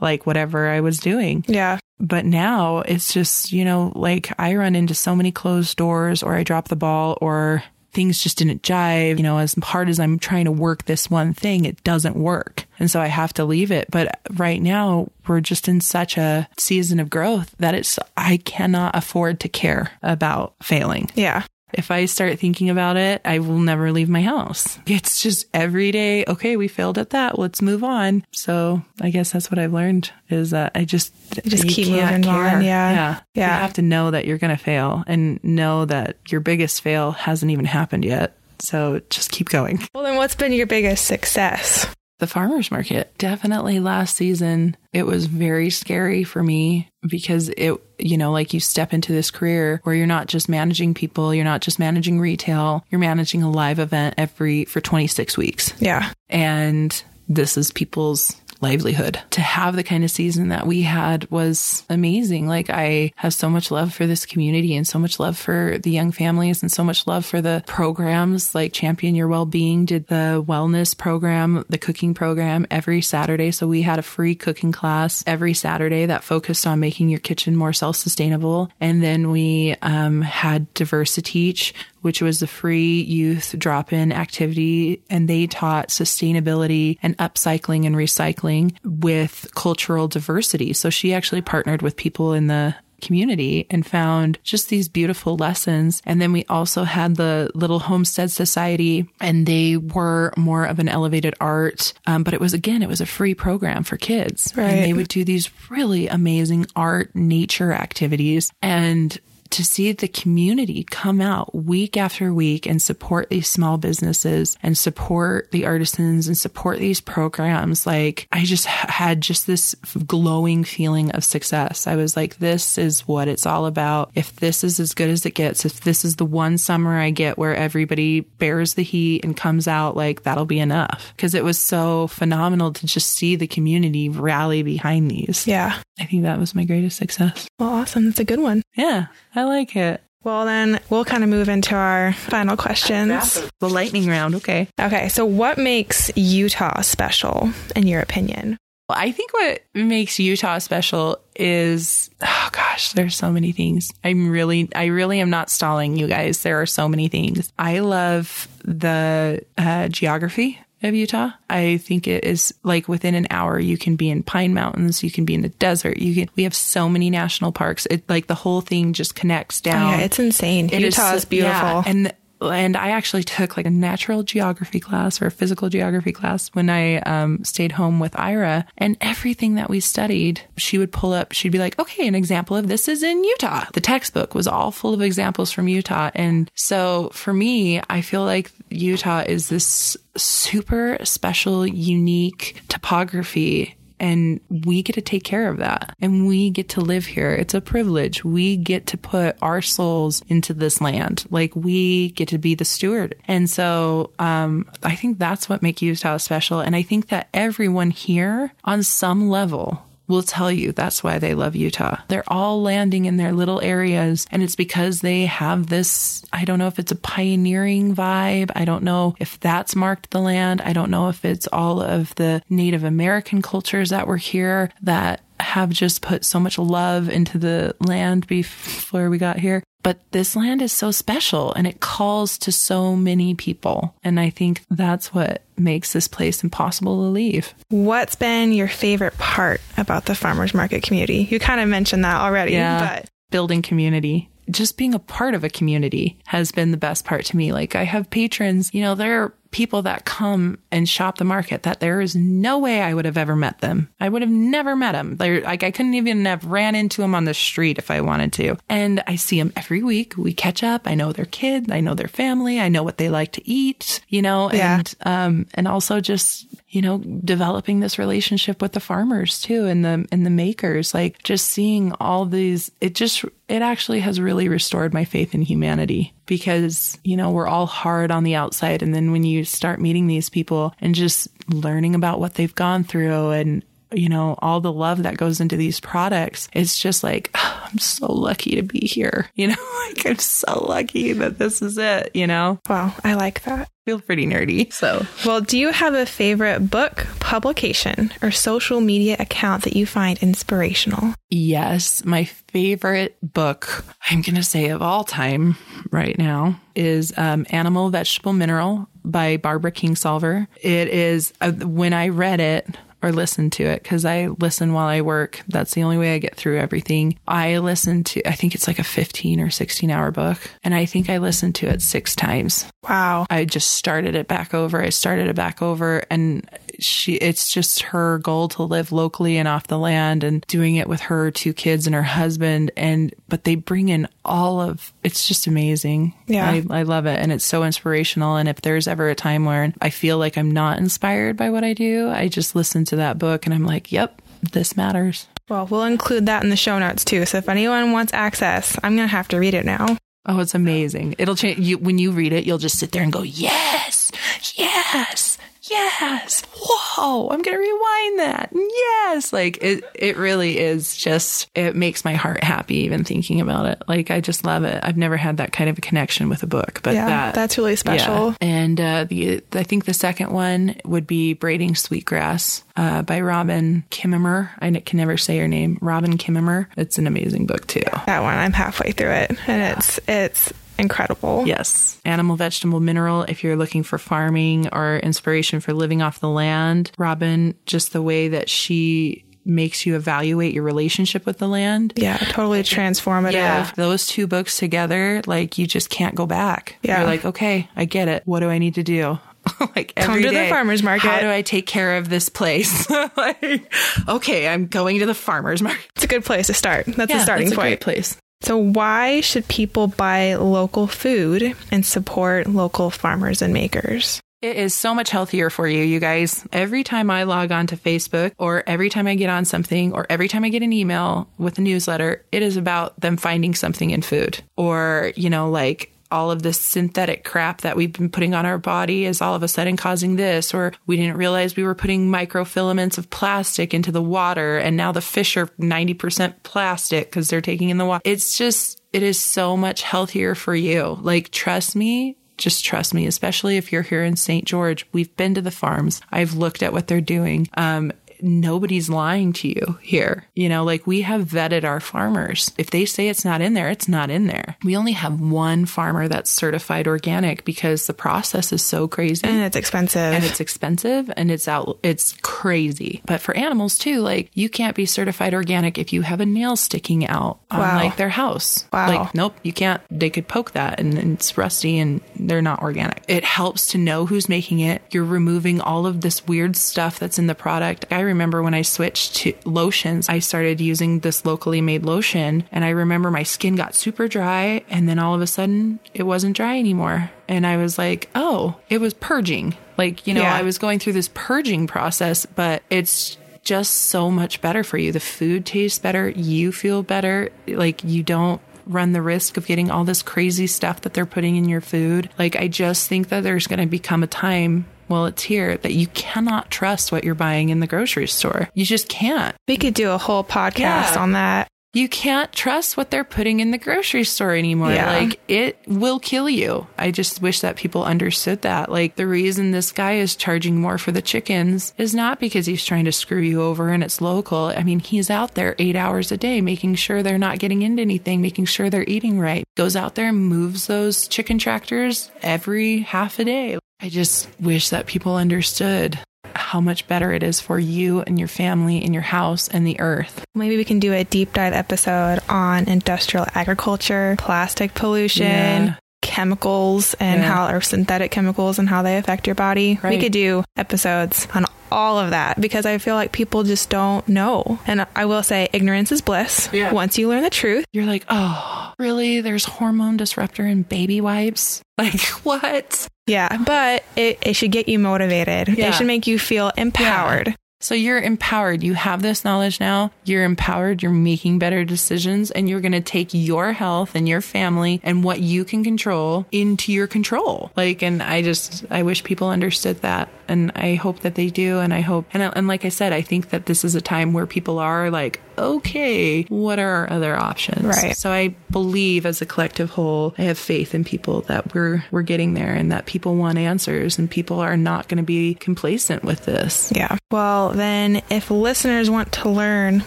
[0.00, 1.44] like whatever I was doing.
[1.48, 1.78] yeah.
[1.98, 6.34] But now it's just, you know, like I run into so many closed doors or
[6.34, 7.64] I drop the ball or
[7.96, 9.16] things just didn't jive.
[9.16, 12.66] You know, as hard as I'm trying to work this one thing, it doesn't work.
[12.78, 13.90] And so I have to leave it.
[13.90, 18.94] But right now we're just in such a season of growth that it's, I cannot
[18.94, 21.10] afford to care about failing.
[21.14, 21.44] Yeah.
[21.76, 24.78] If I start thinking about it, I will never leave my house.
[24.86, 27.38] It's just every day, okay, we failed at that.
[27.38, 28.24] Let's move on.
[28.32, 31.12] So I guess that's what I've learned is that I just,
[31.44, 32.90] you just you keep moving on, yeah.
[32.90, 33.20] Yeah.
[33.34, 33.56] Yeah.
[33.56, 37.12] You have to know that you're going to fail and know that your biggest fail
[37.12, 38.36] hasn't even happened yet.
[38.58, 39.86] So just keep going.
[39.94, 41.86] Well, then what's been your biggest success?
[42.18, 43.12] The farmer's market.
[43.18, 48.60] Definitely last season, it was very scary for me because it, you know, like you
[48.60, 52.84] step into this career where you're not just managing people, you're not just managing retail,
[52.90, 55.74] you're managing a live event every for 26 weeks.
[55.78, 56.10] Yeah.
[56.30, 59.20] And this is people's livelihood.
[59.30, 62.46] To have the kind of season that we had was amazing.
[62.46, 65.90] Like I have so much love for this community and so much love for the
[65.90, 70.44] young families and so much love for the programs like Champion Your Wellbeing did the
[70.46, 73.50] wellness program, the cooking program every Saturday.
[73.50, 77.56] So we had a free cooking class every Saturday that focused on making your kitchen
[77.56, 78.70] more self-sustainable.
[78.80, 81.72] And then we um, had Diversiteach,
[82.06, 88.76] which was a free youth drop-in activity and they taught sustainability and upcycling and recycling
[88.84, 90.72] with cultural diversity.
[90.72, 96.00] So she actually partnered with people in the community and found just these beautiful lessons.
[96.06, 100.88] And then we also had the Little Homestead Society, and they were more of an
[100.88, 101.92] elevated art.
[102.06, 104.52] Um, but it was, again, it was a free program for kids.
[104.56, 104.66] Right.
[104.66, 108.52] And they would do these really amazing art, nature activities.
[108.62, 109.18] And
[109.50, 114.76] to see the community come out week after week and support these small businesses and
[114.76, 119.74] support the artisans and support these programs, like I just had just this
[120.06, 121.86] glowing feeling of success.
[121.86, 124.10] I was like, this is what it's all about.
[124.14, 127.10] If this is as good as it gets, if this is the one summer I
[127.10, 131.12] get where everybody bears the heat and comes out, like that'll be enough.
[131.18, 135.46] Cause it was so phenomenal to just see the community rally behind these.
[135.46, 135.78] Yeah.
[135.98, 137.48] I think that was my greatest success.
[137.58, 138.06] Well, awesome.
[138.06, 138.62] That's a good one.
[138.76, 140.02] Yeah, I like it.
[140.24, 143.48] Well, then we'll kind of move into our final questions.
[143.60, 144.34] The lightning round.
[144.34, 144.68] Okay.
[144.80, 145.08] Okay.
[145.08, 148.56] So, what makes Utah special, in your opinion?
[148.88, 153.92] Well, I think what makes Utah special is, oh gosh, there's so many things.
[154.04, 156.42] I'm really, I really am not stalling you guys.
[156.42, 157.52] There are so many things.
[157.58, 161.30] I love the uh, geography of Utah.
[161.50, 165.10] I think it is like within an hour you can be in Pine Mountains, you
[165.10, 165.98] can be in the desert.
[165.98, 167.86] You can we have so many national parks.
[167.86, 169.98] It like the whole thing just connects Oh, down.
[169.98, 170.70] yeah, it's insane.
[170.72, 171.52] It Utah is, so- beautiful.
[171.68, 176.12] yeah, and and I actually took like a natural geography class or a physical geography
[176.12, 178.66] class when I um, stayed home with Ira.
[178.76, 181.32] And everything that we studied, she would pull up.
[181.32, 184.70] She'd be like, "Okay, an example of this is in Utah." The textbook was all
[184.70, 189.96] full of examples from Utah, and so for me, I feel like Utah is this
[190.18, 196.68] super special, unique topography and we get to take care of that and we get
[196.70, 197.32] to live here.
[197.32, 198.24] It's a privilege.
[198.24, 201.24] We get to put our souls into this land.
[201.30, 203.14] Like we get to be the steward.
[203.26, 206.60] And so, um, I think that's what makes Utah special.
[206.60, 211.34] And I think that everyone here on some level will tell you that's why they
[211.34, 211.98] love Utah.
[212.08, 216.58] They're all landing in their little areas and it's because they have this, I don't
[216.58, 218.50] know if it's a pioneering vibe.
[218.54, 220.60] I don't know if that's marked the land.
[220.60, 225.22] I don't know if it's all of the Native American cultures that were here that
[225.38, 229.62] have just put so much love into the land before we got here.
[229.86, 233.94] But this land is so special and it calls to so many people.
[234.02, 237.54] And I think that's what makes this place impossible to leave.
[237.68, 241.28] What's been your favorite part about the farmers market community?
[241.30, 242.96] You kind of mentioned that already, Yeah.
[243.02, 244.28] but building community.
[244.50, 247.52] just being a part of a community has been the best part to me.
[247.52, 251.80] Like I have patrons, you know, they're people that come and shop the market that
[251.80, 253.88] there is no way I would have ever met them.
[253.98, 255.16] I would have never met them.
[255.16, 258.34] They're like, I couldn't even have ran into them on the street if I wanted
[258.34, 258.58] to.
[258.68, 260.12] And I see them every week.
[260.18, 260.82] We catch up.
[260.84, 261.72] I know their kid.
[261.72, 262.60] I know their family.
[262.60, 264.76] I know what they like to eat, you know, Yeah.
[264.76, 269.84] and, um, and also just, you know, developing this relationship with the farmers too and
[269.84, 274.48] the, and the makers, like just seeing all these, it just, it actually has really
[274.48, 278.82] restored my faith in humanity because, you know, we're all hard on the outside.
[278.82, 282.82] And then when you start meeting these people and just learning about what they've gone
[282.82, 283.62] through and,
[283.92, 288.12] you know, all the love that goes into these products, it's just like, I'm so
[288.12, 289.30] lucky to be here.
[289.36, 289.54] You know,
[289.88, 292.58] like I'm so lucky that this is it, you know?
[292.68, 293.68] Wow, I like that.
[293.84, 294.72] feel pretty nerdy.
[294.72, 299.84] So Well, do you have a favorite book, publication, or social media account that you
[299.86, 301.14] find inspirational?
[301.28, 305.56] Yes, my favorite book, I'm going to say of all time
[305.90, 310.46] right now, is um, Animal, Vegetable, Miracle by Barbara Kingsolver.
[310.62, 312.66] It is, uh, when I read it,
[313.02, 315.42] or listen to it because I listen while I work.
[315.48, 317.18] That's the only way I get through everything.
[317.26, 320.38] I listen to, I think it's like a 15 or 16 hour book.
[320.64, 322.66] And I think I listened to it six times.
[322.88, 323.26] Wow.
[323.28, 324.80] I just started it back over.
[324.80, 329.48] I started it back over and she it's just her goal to live locally and
[329.48, 333.44] off the land and doing it with her two kids and her husband and but
[333.44, 336.14] they bring in all of it's just amazing.
[336.26, 336.48] Yeah.
[336.48, 339.72] I, I love it and it's so inspirational and if there's ever a time where
[339.80, 343.18] I feel like I'm not inspired by what I do, I just listen to that
[343.18, 344.22] book and I'm like, "Yep,
[344.52, 347.24] this matters." Well, we'll include that in the show notes too.
[347.24, 349.96] So if anyone wants access, I'm going to have to read it now.
[350.28, 351.14] Oh, it's amazing.
[351.18, 354.10] It'll change you when you read it, you'll just sit there and go, "Yes.
[354.54, 355.35] Yes.
[355.70, 356.42] Yes.
[356.54, 359.32] Whoa, I'm going to rewind that." Yes.
[359.32, 363.82] Like it it really is just it makes my heart happy even thinking about it.
[363.88, 364.80] Like I just love it.
[364.82, 367.58] I've never had that kind of a connection with a book, but Yeah, that that's
[367.58, 368.30] really special.
[368.30, 368.36] yeah.
[368.40, 373.84] And uh, the I think the second one would be Braiding Sweetgrass uh, by Robin
[373.90, 374.50] Kimmerer.
[374.60, 375.78] I can never say her name.
[375.80, 376.66] Robin Kimmerer.
[376.76, 377.82] It's an amazing book too.
[378.06, 381.44] That one, I'm halfway through it, and it's it's incredible.
[381.46, 382.00] Yes.
[382.04, 383.22] Animal, vegetable, miracle.
[383.22, 388.02] If you're looking for farming or inspiration for living off the land, Robin, just the
[388.02, 391.92] way that she makes you evaluate your relationship with the land.
[391.96, 393.32] Yeah, totally transformative.
[393.32, 393.70] Yeah.
[393.76, 396.76] Those two books together, like you just can't go back.
[396.82, 396.98] Yeah.
[396.98, 398.22] You're like, okay, I get it.
[398.24, 399.18] What do I need to do?
[399.76, 401.06] like every to the farmer's market.
[401.08, 402.90] How do I take care of this place?
[403.16, 403.72] like,
[404.08, 405.86] okay, I'm going to the farmer's market.
[405.94, 406.86] It's a good place to start.
[406.86, 407.80] That's Yeah, a starting that's a point.
[407.80, 408.16] place.
[408.42, 414.20] So, why should people buy local food and support local farmers and makers?
[414.42, 416.46] It is so much healthier for you, you guys.
[416.52, 420.06] Every time I log on to Facebook or every time I get on something or
[420.10, 423.90] every time I get an email with a newsletter, it is about them finding something
[423.90, 428.34] in food or, you know, like all of this synthetic crap that we've been putting
[428.34, 431.64] on our body is all of a sudden causing this, or we didn't realize we
[431.64, 437.10] were putting microfilaments of plastic into the water and now the fish are 90% plastic
[437.10, 438.02] because they're taking in the water.
[438.04, 440.98] It's just, it is so much healthier for you.
[441.00, 444.44] Like, trust me, just trust me, especially if you're here in St.
[444.44, 444.86] George.
[444.92, 446.00] We've been to the farms.
[446.10, 447.48] I've looked at what they're doing.
[447.54, 447.92] Um,
[448.26, 450.24] nobody's lying to you here.
[450.34, 452.50] You know, like we have vetted our farmers.
[452.58, 454.56] If they say it's not in there, it's not in there.
[454.64, 459.40] We only have one farmer that's certified organic because the process is so crazy And
[459.40, 460.00] it's expensive.
[460.14, 464.74] and it's expensive and it's out it's crazy but for animals too like you can't
[464.74, 467.76] be certified organic if you have a nail sticking out on Wow.
[467.76, 468.88] like their house Wow.
[468.88, 472.62] like nope you can't they could poke that and, and it's rusty and they're not
[472.62, 476.98] organic it helps to know who's making it you're removing all of this weird stuff
[476.98, 481.24] that's in the product i remember when i switched to lotions i started using this
[481.24, 485.20] locally made lotion and i remember my skin got super dry and then all of
[485.20, 487.10] a sudden it wasn't dry anymore.
[487.28, 489.54] And i was like oh it was purging.
[489.76, 490.34] Like you know Yeah.
[490.34, 494.90] i was going through this purging process but it's just so much better for you.
[494.90, 496.08] The food tastes better.
[496.10, 497.30] You feel better.
[497.46, 501.36] Like you don't run the risk of getting all this crazy stuff that they're putting
[501.36, 502.10] in your food.
[502.18, 505.72] Like i just think that there's going to become a time well it's here that
[505.74, 509.74] you cannot trust what you're buying in the grocery store you just can't we could
[509.74, 510.96] do a whole podcast Yeah.
[510.98, 511.48] on that.
[511.76, 514.72] You can't trust what they're putting in the grocery store anymore.
[514.72, 514.96] Yeah.
[514.96, 516.66] Like it will kill you.
[516.78, 518.70] I just wish that people understood that.
[518.70, 522.64] Like the reason this guy is charging more for the chickens is not because he's
[522.64, 524.46] trying to screw you over and it's local.
[524.56, 527.82] I mean, he's out there eight hours a day making sure they're not getting into
[527.82, 529.44] anything, making sure they're eating right.
[529.54, 533.58] Goes out there and moves those chicken tractors every half a day.
[533.80, 535.98] I just wish that people understood
[536.38, 539.78] how much better it is for you and your family and your house and the
[539.80, 540.24] earth.
[540.34, 545.26] Maybe we can do a deep dive episode on industrial agriculture, plastic pollution.
[545.26, 545.76] Yeah.
[546.06, 547.32] Chemicals and Yeah.
[547.34, 549.78] how, or synthetic chemicals and how they affect your body.
[549.82, 554.06] We could do episodes on all of that because I feel like people just don't
[554.08, 554.60] know.
[554.68, 556.48] And I will say, ignorance is bliss.
[556.52, 556.72] Yeah.
[556.72, 559.20] Once you learn the truth, You're like, oh, really?
[559.20, 561.60] There's hormone disruptor in baby wipes?
[561.78, 562.88] Like, what?
[563.06, 565.48] yeah, but it, it should get you motivated.
[565.58, 565.68] Yeah.
[565.68, 567.34] It should make you feel empowered.
[567.58, 568.62] So you're empowered.
[568.62, 569.90] You have this knowledge now.
[570.04, 570.82] You're empowered.
[570.82, 575.02] You're making better decisions and you're going to take your health and your family and
[575.02, 577.50] what you can control into your control.
[577.56, 580.08] Like, and I just, I wish people understood that.
[580.28, 581.58] And I hope that they do.
[581.60, 584.12] And I hope, and, and like I said, I think that this is a time
[584.12, 587.64] where people are like, okay, what are our other options?
[587.64, 587.96] Right.
[587.96, 592.02] So I believe as a collective whole, I have faith in people that we're, we're
[592.02, 596.04] getting there and that people want answers and people are not going to be complacent
[596.04, 596.72] with this.
[596.74, 596.96] Yeah.
[597.10, 599.84] Well, then, if listeners want to learn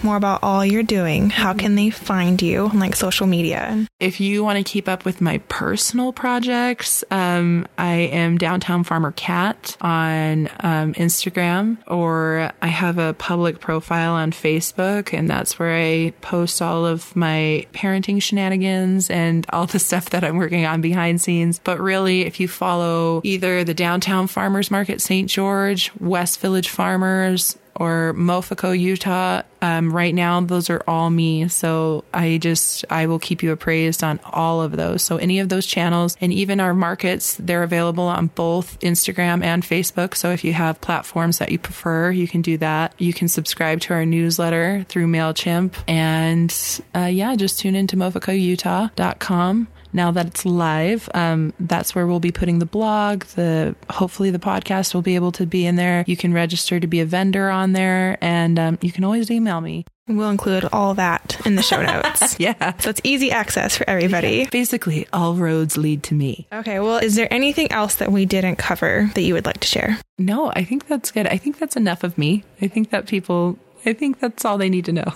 [0.04, 3.88] more about all you're doing, how can they find you on like social media?
[4.00, 9.12] If you want to keep up with my personal projects, um, I am Downtown Farmer
[9.12, 10.29] Cat on
[10.60, 16.62] um, Instagram, or I have a public profile on Facebook, and that's where I post
[16.62, 21.60] all of my parenting shenanigans and all the stuff that I'm working on behind scenes.
[21.60, 25.30] But really, if you follow either the Downtown Farmers Market St.
[25.30, 29.42] George, West Village Farmers, or Mofico, Utah.
[29.62, 31.48] Um, right now, those are all me.
[31.48, 35.02] So I just, I will keep you appraised on all of those.
[35.02, 39.64] So any of those channels and even our markets, they're available on both Instagram and
[39.64, 40.16] Facebook.
[40.16, 42.94] So if you have platforms that you prefer, you can do that.
[42.98, 45.74] You can subscribe to our newsletter through MailChimp.
[45.88, 46.54] And
[46.94, 52.32] uh, yeah, just tune into moficoutah.com now that it's live um, that's where we'll be
[52.32, 56.04] putting the blog the hopefully the podcast will be able to be in there.
[56.08, 59.62] You can register to be a vendor on there and um, you can always email
[59.62, 59.86] me.
[60.08, 62.40] We'll include all that in the show notes.
[62.40, 62.74] yeah.
[62.80, 64.48] So it's easy access for everybody.
[64.48, 66.48] basically all roads lead to me.
[66.52, 69.68] Okay, well, is there anything else that we didn't cover that you would like to
[69.68, 70.00] share?
[70.18, 71.28] no i think that's good.
[71.28, 72.44] I think that's enough of me.
[72.62, 75.06] I think that people i think that's all they need to know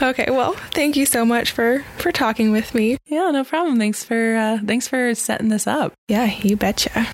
[0.00, 2.98] Okay, well, thank you so much for for talking with me.
[3.06, 7.08] yeah no problem thanks for uh, thanks for setting this up Yeah, you betcha.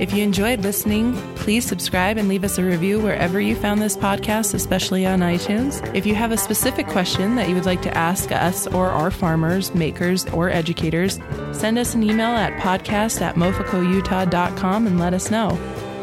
[0.00, 3.96] If you enjoyed listening, please subscribe and leave us a review wherever you found this
[3.96, 5.82] podcast, especially on iTunes.
[5.92, 9.10] If you have a specific question that you would like to ask us or our
[9.10, 11.18] farmers, makers, or educators,
[11.50, 15.58] send us an email at podcast at moficoutah.com and let us know.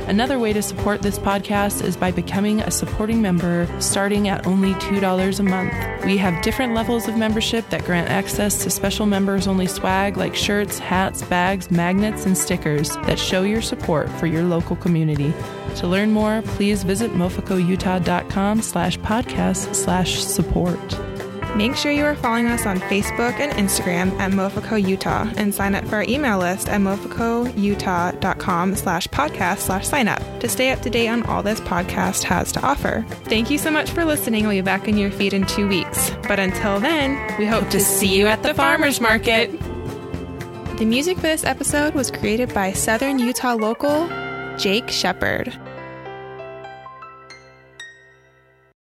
[0.08, 4.74] Another way to support this podcast is by becoming a supporting member starting at only
[4.76, 6.06] $2 a month.
[6.06, 10.36] We have different levels of membership that grant access to special members only swag like
[10.36, 15.34] shirts, hats, bags, magnets, and stickers that show your support for your local community.
[15.78, 21.15] To learn more, please visit moficoutah.com slash podcast slash support.
[21.56, 25.74] Make sure you are following us on Facebook and Instagram at Mofico Utah and sign
[25.74, 30.82] up for our email list at moficoutah.com slash podcast slash sign up to stay up
[30.82, 33.06] to date on all this podcast has to offer.
[33.24, 34.44] Thank you so much for listening.
[34.44, 36.12] We'll be back in your feed in two weeks.
[36.28, 39.50] But until then, we hope to see you at the farmer's market.
[40.78, 44.10] The music for this episode was created by Southern Utah local
[44.58, 45.58] Jake Shepard.